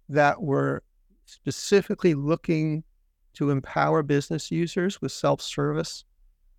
that 0.10 0.42
were 0.42 0.84
specifically 1.26 2.14
looking 2.14 2.84
to 3.34 3.50
empower 3.50 4.04
business 4.04 4.52
users 4.52 5.02
with 5.02 5.12
self 5.12 5.42
service 5.42 6.06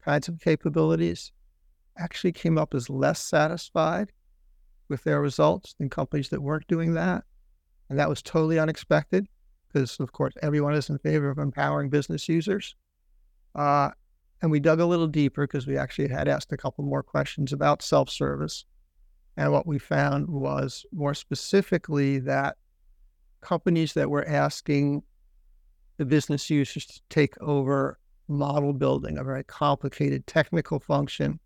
kinds 0.05 0.29
of 0.29 0.41
capabilities 0.41 1.33
actually 1.99 2.33
came 2.33 2.59
up 2.59 2.75
as 2.75 2.91
less 2.91 3.21
satisfied 3.21 4.13
with 4.89 5.03
their 5.05 5.21
results 5.21 5.75
than 5.79 5.89
companies 5.89 6.29
that 6.29 6.43
weren't 6.43 6.67
doing 6.67 6.95
that. 6.95 7.25
And 7.89 7.99
that 7.99 8.09
was 8.09 8.23
totally 8.23 8.59
unexpected 8.59 9.27
because, 9.69 9.99
of 10.01 10.13
course, 10.13 10.35
everyone 10.43 10.75
is 10.75 10.91
in 10.91 10.99
favor 10.99 11.31
of 11.31 11.39
empowering 11.39 11.91
business 11.91 12.29
users. 12.29 12.75
Uh, 13.55 13.91
and 14.43 14.51
we 14.51 14.61
dug 14.61 14.81
a 14.81 14.87
little 14.87 15.07
deeper 15.07 15.47
because 15.47 15.67
we 15.67 15.79
actually 15.79 16.09
had 16.09 16.29
asked 16.29 16.53
a 16.53 16.57
couple 16.57 16.85
more 16.85 17.03
questions 17.03 17.53
about 17.53 17.83
self 17.83 18.11
service. 18.11 18.65
And 19.37 19.53
what 19.53 19.67
we 19.67 19.79
found 19.79 20.29
was 20.29 20.85
more 20.93 21.15
specifically 21.15 22.19
that 22.21 22.57
companies 23.41 23.95
that 23.95 24.11
were 24.11 24.27
asking 24.29 25.03
the 25.97 26.05
business 26.05 26.51
users 26.51 26.87
to 26.87 27.01
take 27.09 27.41
over 27.41 27.99
model 28.29 28.73
building, 28.73 29.19
a 29.19 29.25
very 29.25 29.45
complicated 29.45 30.27
technical 30.27 30.81
function, 30.81 31.39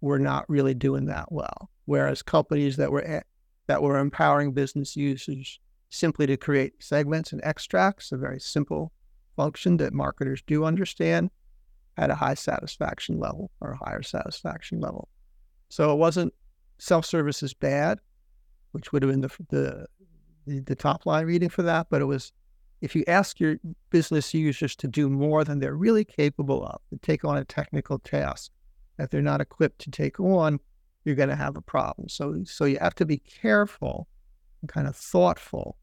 were 0.00 0.18
not 0.18 0.48
really 0.48 0.74
doing 0.74 1.06
that 1.06 1.30
well. 1.30 1.70
Whereas 1.84 2.22
companies 2.22 2.76
that 2.76 2.90
were 2.90 3.22
that 3.66 3.82
were 3.82 3.98
empowering 3.98 4.52
business 4.52 4.96
users 4.96 5.60
simply 5.90 6.26
to 6.26 6.36
create 6.36 6.82
segments 6.82 7.32
and 7.32 7.40
extracts, 7.44 8.12
a 8.12 8.16
very 8.16 8.40
simple 8.40 8.92
function 9.36 9.76
that 9.78 9.92
marketers 9.92 10.42
do 10.46 10.64
understand, 10.64 11.30
had 11.96 12.10
a 12.10 12.14
high 12.14 12.34
satisfaction 12.34 13.18
level 13.18 13.50
or 13.60 13.72
a 13.72 13.84
higher 13.84 14.02
satisfaction 14.02 14.80
level. 14.80 15.08
So 15.68 15.92
it 15.92 15.96
wasn't 15.96 16.32
self-service 16.78 17.42
is 17.42 17.54
bad, 17.54 17.98
which 18.72 18.92
would 18.92 19.02
have 19.02 19.10
been 19.10 19.20
the, 19.20 19.30
the 19.48 19.86
the, 20.46 20.60
the 20.60 20.74
top 20.74 21.06
line 21.06 21.26
reading 21.26 21.48
for 21.48 21.62
that, 21.62 21.86
but 21.90 22.00
it 22.00 22.06
was 22.06 22.32
if 22.80 22.96
you 22.96 23.04
ask 23.06 23.38
your 23.38 23.56
business 23.90 24.32
users 24.32 24.74
to 24.76 24.88
do 24.88 25.08
more 25.08 25.44
than 25.44 25.58
they're 25.58 25.74
really 25.74 26.04
capable 26.04 26.64
of, 26.64 26.80
to 26.90 26.96
take 26.98 27.24
on 27.24 27.36
a 27.36 27.44
technical 27.44 27.98
task 27.98 28.50
that 28.96 29.10
they're 29.10 29.22
not 29.22 29.40
equipped 29.40 29.80
to 29.80 29.90
take 29.90 30.18
on, 30.18 30.58
you're 31.04 31.14
going 31.14 31.28
to 31.28 31.36
have 31.36 31.56
a 31.56 31.62
problem. 31.62 32.08
So, 32.08 32.42
so 32.44 32.64
you 32.64 32.78
have 32.80 32.94
to 32.96 33.06
be 33.06 33.18
careful 33.18 34.08
and 34.60 34.70
kind 34.70 34.86
of 34.86 34.96
thoughtful 34.96 35.76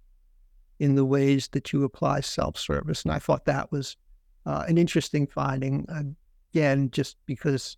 in 0.79 0.95
the 0.95 1.05
ways 1.05 1.47
that 1.49 1.73
you 1.73 1.83
apply 1.83 2.21
self-service. 2.21 3.03
And 3.03 3.11
I 3.11 3.19
thought 3.19 3.45
that 3.45 3.71
was 3.71 3.97
uh, 4.45 4.65
an 4.67 4.77
interesting 4.77 5.27
finding. 5.27 5.85
Again, 6.53 6.89
just 6.91 7.17
because 7.25 7.77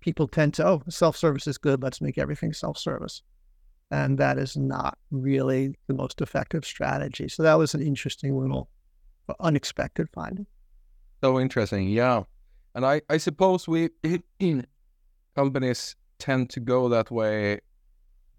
people 0.00 0.26
tend 0.26 0.54
to, 0.54 0.66
oh, 0.66 0.82
self-service 0.88 1.46
is 1.46 1.58
good. 1.58 1.82
Let's 1.82 2.00
make 2.00 2.18
everything 2.18 2.52
self-service 2.52 3.22
and 3.90 4.18
that 4.18 4.38
is 4.38 4.56
not 4.56 4.98
really 5.10 5.74
the 5.86 5.94
most 5.94 6.20
effective 6.20 6.64
strategy. 6.64 7.28
So 7.28 7.42
that 7.42 7.54
was 7.54 7.74
an 7.74 7.82
interesting 7.82 8.38
little 8.38 8.68
unexpected 9.40 10.08
finding. 10.12 10.46
So 11.22 11.40
interesting, 11.40 11.88
yeah. 11.88 12.24
And 12.74 12.84
I, 12.86 13.02
I 13.08 13.16
suppose 13.16 13.66
we 13.66 13.90
companies 15.34 15.96
tend 16.18 16.50
to 16.50 16.60
go 16.60 16.88
that 16.88 17.10
way 17.10 17.60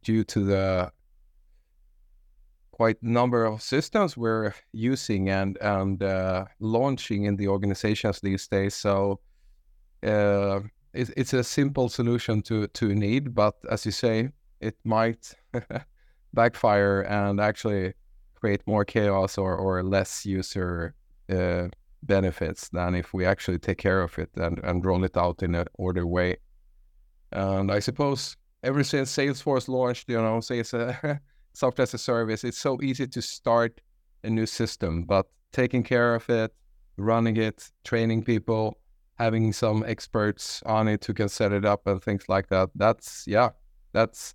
due 0.04 0.24
to 0.24 0.44
the 0.46 0.92
quite 2.72 3.02
number 3.04 3.44
of 3.44 3.62
systems 3.62 4.16
we're 4.16 4.54
using 4.72 5.30
and 5.30 5.58
and 5.60 6.02
uh, 6.02 6.46
launching 6.60 7.26
in 7.26 7.36
the 7.36 7.48
organizations 7.48 8.22
these 8.22 8.48
days. 8.48 8.74
So 8.76 9.20
uh, 10.04 10.62
it, 10.94 11.10
it's 11.18 11.34
a 11.34 11.44
simple 11.44 11.90
solution 11.90 12.42
to 12.44 12.68
to 12.68 12.96
need, 12.96 13.36
but 13.36 13.56
as 13.70 13.86
you 13.86 13.92
say, 13.92 14.30
it 14.62 14.78
might 14.84 15.34
backfire 16.34 17.02
and 17.02 17.40
actually 17.40 17.94
create 18.36 18.62
more 18.66 18.86
chaos 18.86 19.38
or, 19.38 19.56
or 19.56 19.84
less 19.84 20.26
user 20.26 20.94
uh, 21.30 21.68
benefits 22.04 22.70
than 22.70 22.96
if 22.96 23.14
we 23.14 23.26
actually 23.26 23.60
take 23.60 23.78
care 23.78 24.02
of 24.02 24.18
it 24.18 24.30
and, 24.36 24.60
and 24.64 24.86
roll 24.86 25.04
it 25.04 25.18
out 25.18 25.44
in 25.44 25.56
an 25.56 25.68
order 25.76 26.06
way. 26.06 26.38
And 27.32 27.72
I 27.72 27.80
suppose 27.80 28.36
ever 28.64 28.84
since 28.84 29.16
Salesforce 29.16 29.68
launched, 29.68 30.10
you 30.10 30.18
know, 30.18 30.40
say 30.40 30.60
it's 30.60 30.74
a 30.74 31.20
software 31.54 31.84
as 31.84 31.94
a 31.94 31.98
service, 31.98 32.44
it's 32.44 32.58
so 32.58 32.80
easy 32.82 33.08
to 33.08 33.22
start 33.22 33.82
a 34.24 34.30
new 34.30 34.46
system, 34.46 35.04
but 35.04 35.28
taking 35.52 35.84
care 35.84 36.16
of 36.16 36.30
it, 36.30 36.54
running 36.98 37.38
it, 37.38 37.70
training 37.84 38.24
people, 38.24 38.78
having 39.18 39.52
some 39.54 39.84
experts 39.86 40.64
on 40.66 40.88
it 40.88 41.06
who 41.06 41.14
can 41.14 41.30
set 41.30 41.52
it 41.52 41.66
up 41.66 41.86
and 41.88 42.02
things 42.02 42.28
like 42.30 42.48
that. 42.50 42.70
That's 42.76 43.26
yeah, 43.28 43.50
that's 43.94 44.34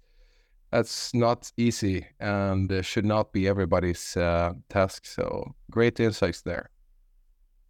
that's 0.75 1.15
not 1.15 1.53
easy 1.57 2.05
and 2.19 2.85
should 2.85 3.05
not 3.05 3.33
be 3.33 3.47
everybody's 3.47 4.17
uh, 4.17 4.53
task. 4.69 5.07
So 5.07 5.55
great 5.71 6.01
insights 6.01 6.43
there. 6.43 6.71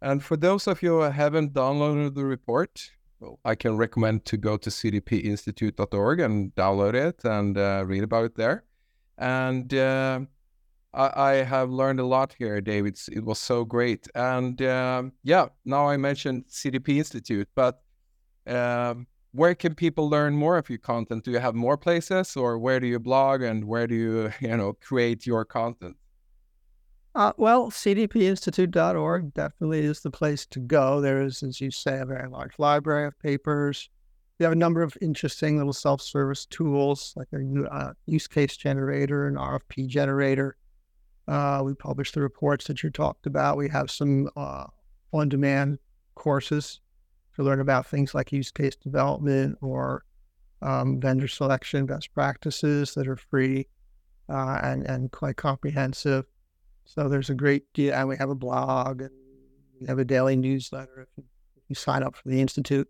And 0.01 0.23
for 0.23 0.35
those 0.35 0.65
of 0.65 0.81
you 0.81 1.01
who 1.01 1.01
haven't 1.01 1.53
downloaded 1.53 2.15
the 2.15 2.25
report, 2.25 2.89
well, 3.19 3.39
I 3.45 3.53
can 3.53 3.77
recommend 3.77 4.25
to 4.25 4.37
go 4.37 4.57
to 4.57 4.71
cdpinstitute.org 4.71 6.19
and 6.19 6.55
download 6.55 6.95
it 6.95 7.23
and 7.23 7.55
uh, 7.55 7.83
read 7.85 8.03
about 8.03 8.25
it 8.25 8.35
there. 8.35 8.63
And 9.19 9.71
uh, 9.71 10.21
I, 10.95 11.11
I, 11.15 11.33
have 11.43 11.69
learned 11.69 11.99
a 11.99 12.05
lot 12.05 12.35
here, 12.37 12.59
David. 12.59 12.99
It 13.11 13.23
was 13.23 13.37
so 13.37 13.65
great. 13.65 14.07
And 14.15 14.59
um, 14.63 15.13
yeah, 15.23 15.49
now 15.63 15.87
I 15.87 15.97
mentioned 15.97 16.45
CDP 16.49 16.97
Institute, 16.97 17.47
but 17.53 17.83
um, 18.47 19.05
where 19.35 19.53
can 19.53 19.75
people 19.75 20.09
learn 20.09 20.35
more 20.35 20.57
of 20.57 20.69
your 20.69 20.79
content? 20.79 21.25
Do 21.25 21.31
you 21.31 21.39
have 21.39 21.55
more 21.55 21.77
places, 21.77 22.37
or 22.37 22.57
where 22.57 22.79
do 22.79 22.87
you 22.87 22.99
blog 22.99 23.41
and 23.41 23.65
where 23.65 23.85
do 23.85 23.95
you 23.95 24.31
you 24.39 24.55
know 24.55 24.73
create 24.73 25.25
your 25.25 25.45
content? 25.45 25.97
Uh, 27.13 27.31
well, 27.37 27.71
cdpinstitute.org 27.71 29.33
definitely 29.33 29.79
is 29.79 30.01
the 30.01 30.11
place 30.11 30.45
to 30.47 30.59
go. 30.59 30.99
There 30.99 31.21
is, 31.21 31.43
as 31.43 31.61
you 31.61 31.71
say, 31.71 31.99
a 31.99 32.05
very 32.05 32.27
large 32.27 32.59
library 32.59 33.07
of 33.07 33.17
papers. 33.19 33.89
We 34.37 34.43
have 34.43 34.51
a 34.51 34.57
number 34.57 34.81
of 34.81 34.97
interesting 35.01 35.57
little 35.57 35.71
self-service 35.71 36.47
tools, 36.47 37.13
like 37.15 37.29
a 37.33 37.73
uh, 37.73 37.93
use 38.05 38.27
case 38.27 38.57
generator, 38.57 39.27
and 39.27 39.37
RFP 39.37 39.87
generator. 39.87 40.57
Uh, 41.25 41.61
we 41.63 41.73
publish 41.73 42.11
the 42.11 42.19
reports 42.19 42.65
that 42.65 42.83
you 42.83 42.89
talked 42.89 43.27
about. 43.27 43.55
We 43.55 43.69
have 43.69 43.89
some 43.89 44.29
uh, 44.35 44.65
on-demand 45.13 45.79
courses 46.15 46.81
to 47.35 47.43
learn 47.43 47.59
about 47.59 47.85
things 47.85 48.13
like 48.13 48.31
use 48.31 48.51
case 48.51 48.75
development 48.75 49.57
or 49.61 50.03
um, 50.61 50.99
vendor 50.99 51.27
selection, 51.27 51.85
best 51.85 52.13
practices 52.13 52.93
that 52.95 53.07
are 53.07 53.17
free 53.17 53.67
uh, 54.29 54.59
and 54.63 54.83
and 54.83 55.11
quite 55.11 55.37
comprehensive. 55.37 56.25
So 56.85 57.09
there's 57.09 57.29
a 57.29 57.35
great 57.35 57.71
deal, 57.73 57.93
and 57.93 58.07
we 58.07 58.17
have 58.17 58.29
a 58.29 58.35
blog 58.35 59.01
and 59.01 59.11
we 59.79 59.87
have 59.87 59.99
a 59.99 60.05
daily 60.05 60.35
newsletter. 60.35 61.07
If 61.17 61.23
you, 61.67 61.75
sign 61.75 62.03
up 62.03 62.15
for 62.15 62.29
the 62.29 62.39
institute, 62.39 62.87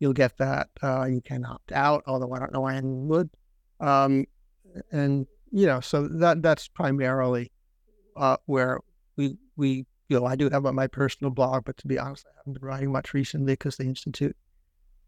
you'll 0.00 0.12
get 0.12 0.36
that. 0.38 0.68
Uh, 0.82 1.04
you 1.04 1.20
can 1.20 1.44
opt 1.44 1.72
out, 1.72 2.02
although 2.06 2.32
I 2.32 2.38
don't 2.40 2.52
know 2.52 2.60
why 2.62 2.74
anyone 2.74 3.08
would. 3.08 3.30
Um, 3.80 4.26
and 4.90 5.26
you 5.50 5.66
know, 5.66 5.80
so 5.80 6.08
that 6.08 6.42
that's 6.42 6.68
primarily 6.68 7.52
uh, 8.16 8.36
where 8.46 8.80
we 9.16 9.36
we 9.56 9.86
you 10.08 10.18
know 10.18 10.26
I 10.26 10.36
do 10.36 10.48
have 10.50 10.62
my 10.62 10.86
personal 10.86 11.30
blog, 11.30 11.64
but 11.64 11.76
to 11.78 11.86
be 11.86 11.98
honest, 11.98 12.26
I 12.26 12.36
haven't 12.38 12.54
been 12.54 12.68
writing 12.68 12.92
much 12.92 13.14
recently 13.14 13.52
because 13.52 13.76
the 13.76 13.84
institute 13.84 14.36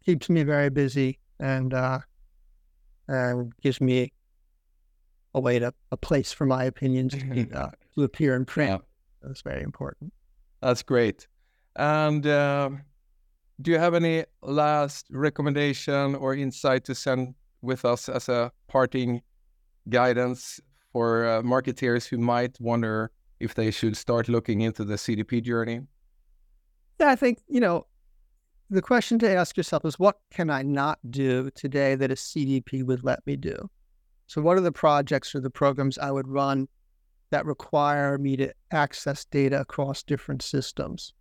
keeps 0.05 0.29
me 0.29 0.43
very 0.43 0.69
busy 0.69 1.19
and 1.39 1.73
uh, 1.73 1.99
and 3.07 3.53
gives 3.61 3.81
me 3.81 4.13
a 5.33 5.39
way 5.39 5.59
to 5.59 5.73
a 5.91 5.97
place 5.97 6.31
for 6.31 6.45
my 6.45 6.65
opinions 6.65 7.13
to, 7.13 7.49
uh, 7.55 7.69
to 7.95 8.03
appear 8.03 8.35
in 8.35 8.45
print. 8.45 8.81
Yeah. 8.81 9.27
That's 9.27 9.41
very 9.41 9.63
important. 9.63 10.13
That's 10.61 10.83
great. 10.83 11.27
And 11.75 12.25
uh, 12.25 12.69
do 13.61 13.71
you 13.71 13.77
have 13.77 13.93
any 13.93 14.25
last 14.41 15.07
recommendation 15.11 16.15
or 16.15 16.35
insight 16.35 16.83
to 16.85 16.95
send 16.95 17.35
with 17.61 17.85
us 17.85 18.09
as 18.09 18.27
a 18.29 18.51
parting 18.67 19.21
guidance 19.89 20.59
for 20.91 21.25
uh, 21.25 21.41
marketeers 21.41 22.07
who 22.07 22.17
might 22.17 22.59
wonder 22.59 23.11
if 23.41 23.55
they 23.55 23.71
should 23.71 23.97
start 23.97 24.29
looking 24.29 24.61
into 24.61 24.83
the 24.83 24.95
CDP 24.95 25.41
journey? 25.41 25.81
Yeah, 26.99 27.09
I 27.09 27.15
think, 27.15 27.39
you 27.47 27.59
know, 27.59 27.87
the 28.69 28.81
question 28.81 29.19
to 29.19 29.29
ask 29.29 29.57
yourself 29.57 29.83
is 29.83 29.99
what 29.99 30.17
can 30.31 30.49
I 30.49 30.61
not 30.61 30.99
do 31.09 31.49
today 31.51 31.95
that 31.95 32.11
a 32.11 32.15
CDP 32.15 32.85
would 32.85 33.03
let 33.03 33.25
me 33.27 33.35
do? 33.35 33.69
So, 34.27 34.41
what 34.41 34.57
are 34.57 34.61
the 34.61 34.71
projects 34.71 35.35
or 35.35 35.41
the 35.41 35.49
programs 35.49 35.97
I 35.97 36.09
would 36.11 36.27
run 36.27 36.69
that 37.31 37.45
require 37.45 38.17
me 38.17 38.37
to 38.37 38.53
access 38.71 39.25
data 39.25 39.59
across 39.59 40.03
different 40.03 40.41
systems? 40.41 41.13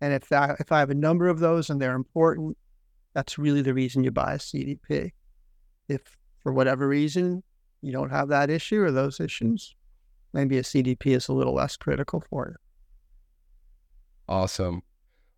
And 0.00 0.14
if 0.14 0.28
that, 0.28 0.60
if 0.60 0.70
I 0.70 0.78
have 0.78 0.90
a 0.90 0.94
number 0.94 1.28
of 1.28 1.40
those 1.40 1.70
and 1.70 1.82
they're 1.82 1.96
important, 1.96 2.56
that's 3.14 3.38
really 3.38 3.62
the 3.62 3.74
reason 3.74 4.04
you 4.04 4.12
buy 4.12 4.34
a 4.34 4.38
CDP. 4.38 5.10
If 5.88 6.02
for 6.38 6.52
whatever 6.52 6.86
reason 6.86 7.42
you 7.82 7.92
don't 7.92 8.10
have 8.10 8.28
that 8.28 8.48
issue 8.48 8.80
or 8.80 8.92
those 8.92 9.18
issues, 9.18 9.74
maybe 10.32 10.58
a 10.58 10.62
CDP 10.62 11.16
is 11.16 11.28
a 11.28 11.32
little 11.32 11.54
less 11.54 11.76
critical 11.76 12.22
for 12.30 12.48
you. 12.48 12.56
Awesome. 14.28 14.82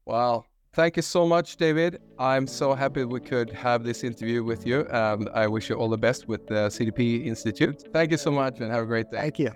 Well, 0.04 0.46
Thank 0.74 0.96
you 0.96 1.02
so 1.02 1.26
much, 1.26 1.58
David. 1.58 2.00
I'm 2.18 2.46
so 2.46 2.72
happy 2.72 3.04
we 3.04 3.20
could 3.20 3.50
have 3.50 3.84
this 3.84 4.02
interview 4.04 4.42
with 4.42 4.66
you. 4.66 4.86
And 4.90 5.28
I 5.34 5.46
wish 5.46 5.68
you 5.68 5.76
all 5.76 5.90
the 5.90 5.98
best 5.98 6.28
with 6.28 6.46
the 6.46 6.70
CDP 6.70 7.26
Institute. 7.26 7.84
Thank 7.92 8.10
you 8.10 8.16
so 8.16 8.30
much 8.30 8.58
and 8.60 8.72
have 8.72 8.84
a 8.84 8.86
great 8.86 9.10
day. 9.10 9.18
Thank 9.18 9.38
you. 9.38 9.52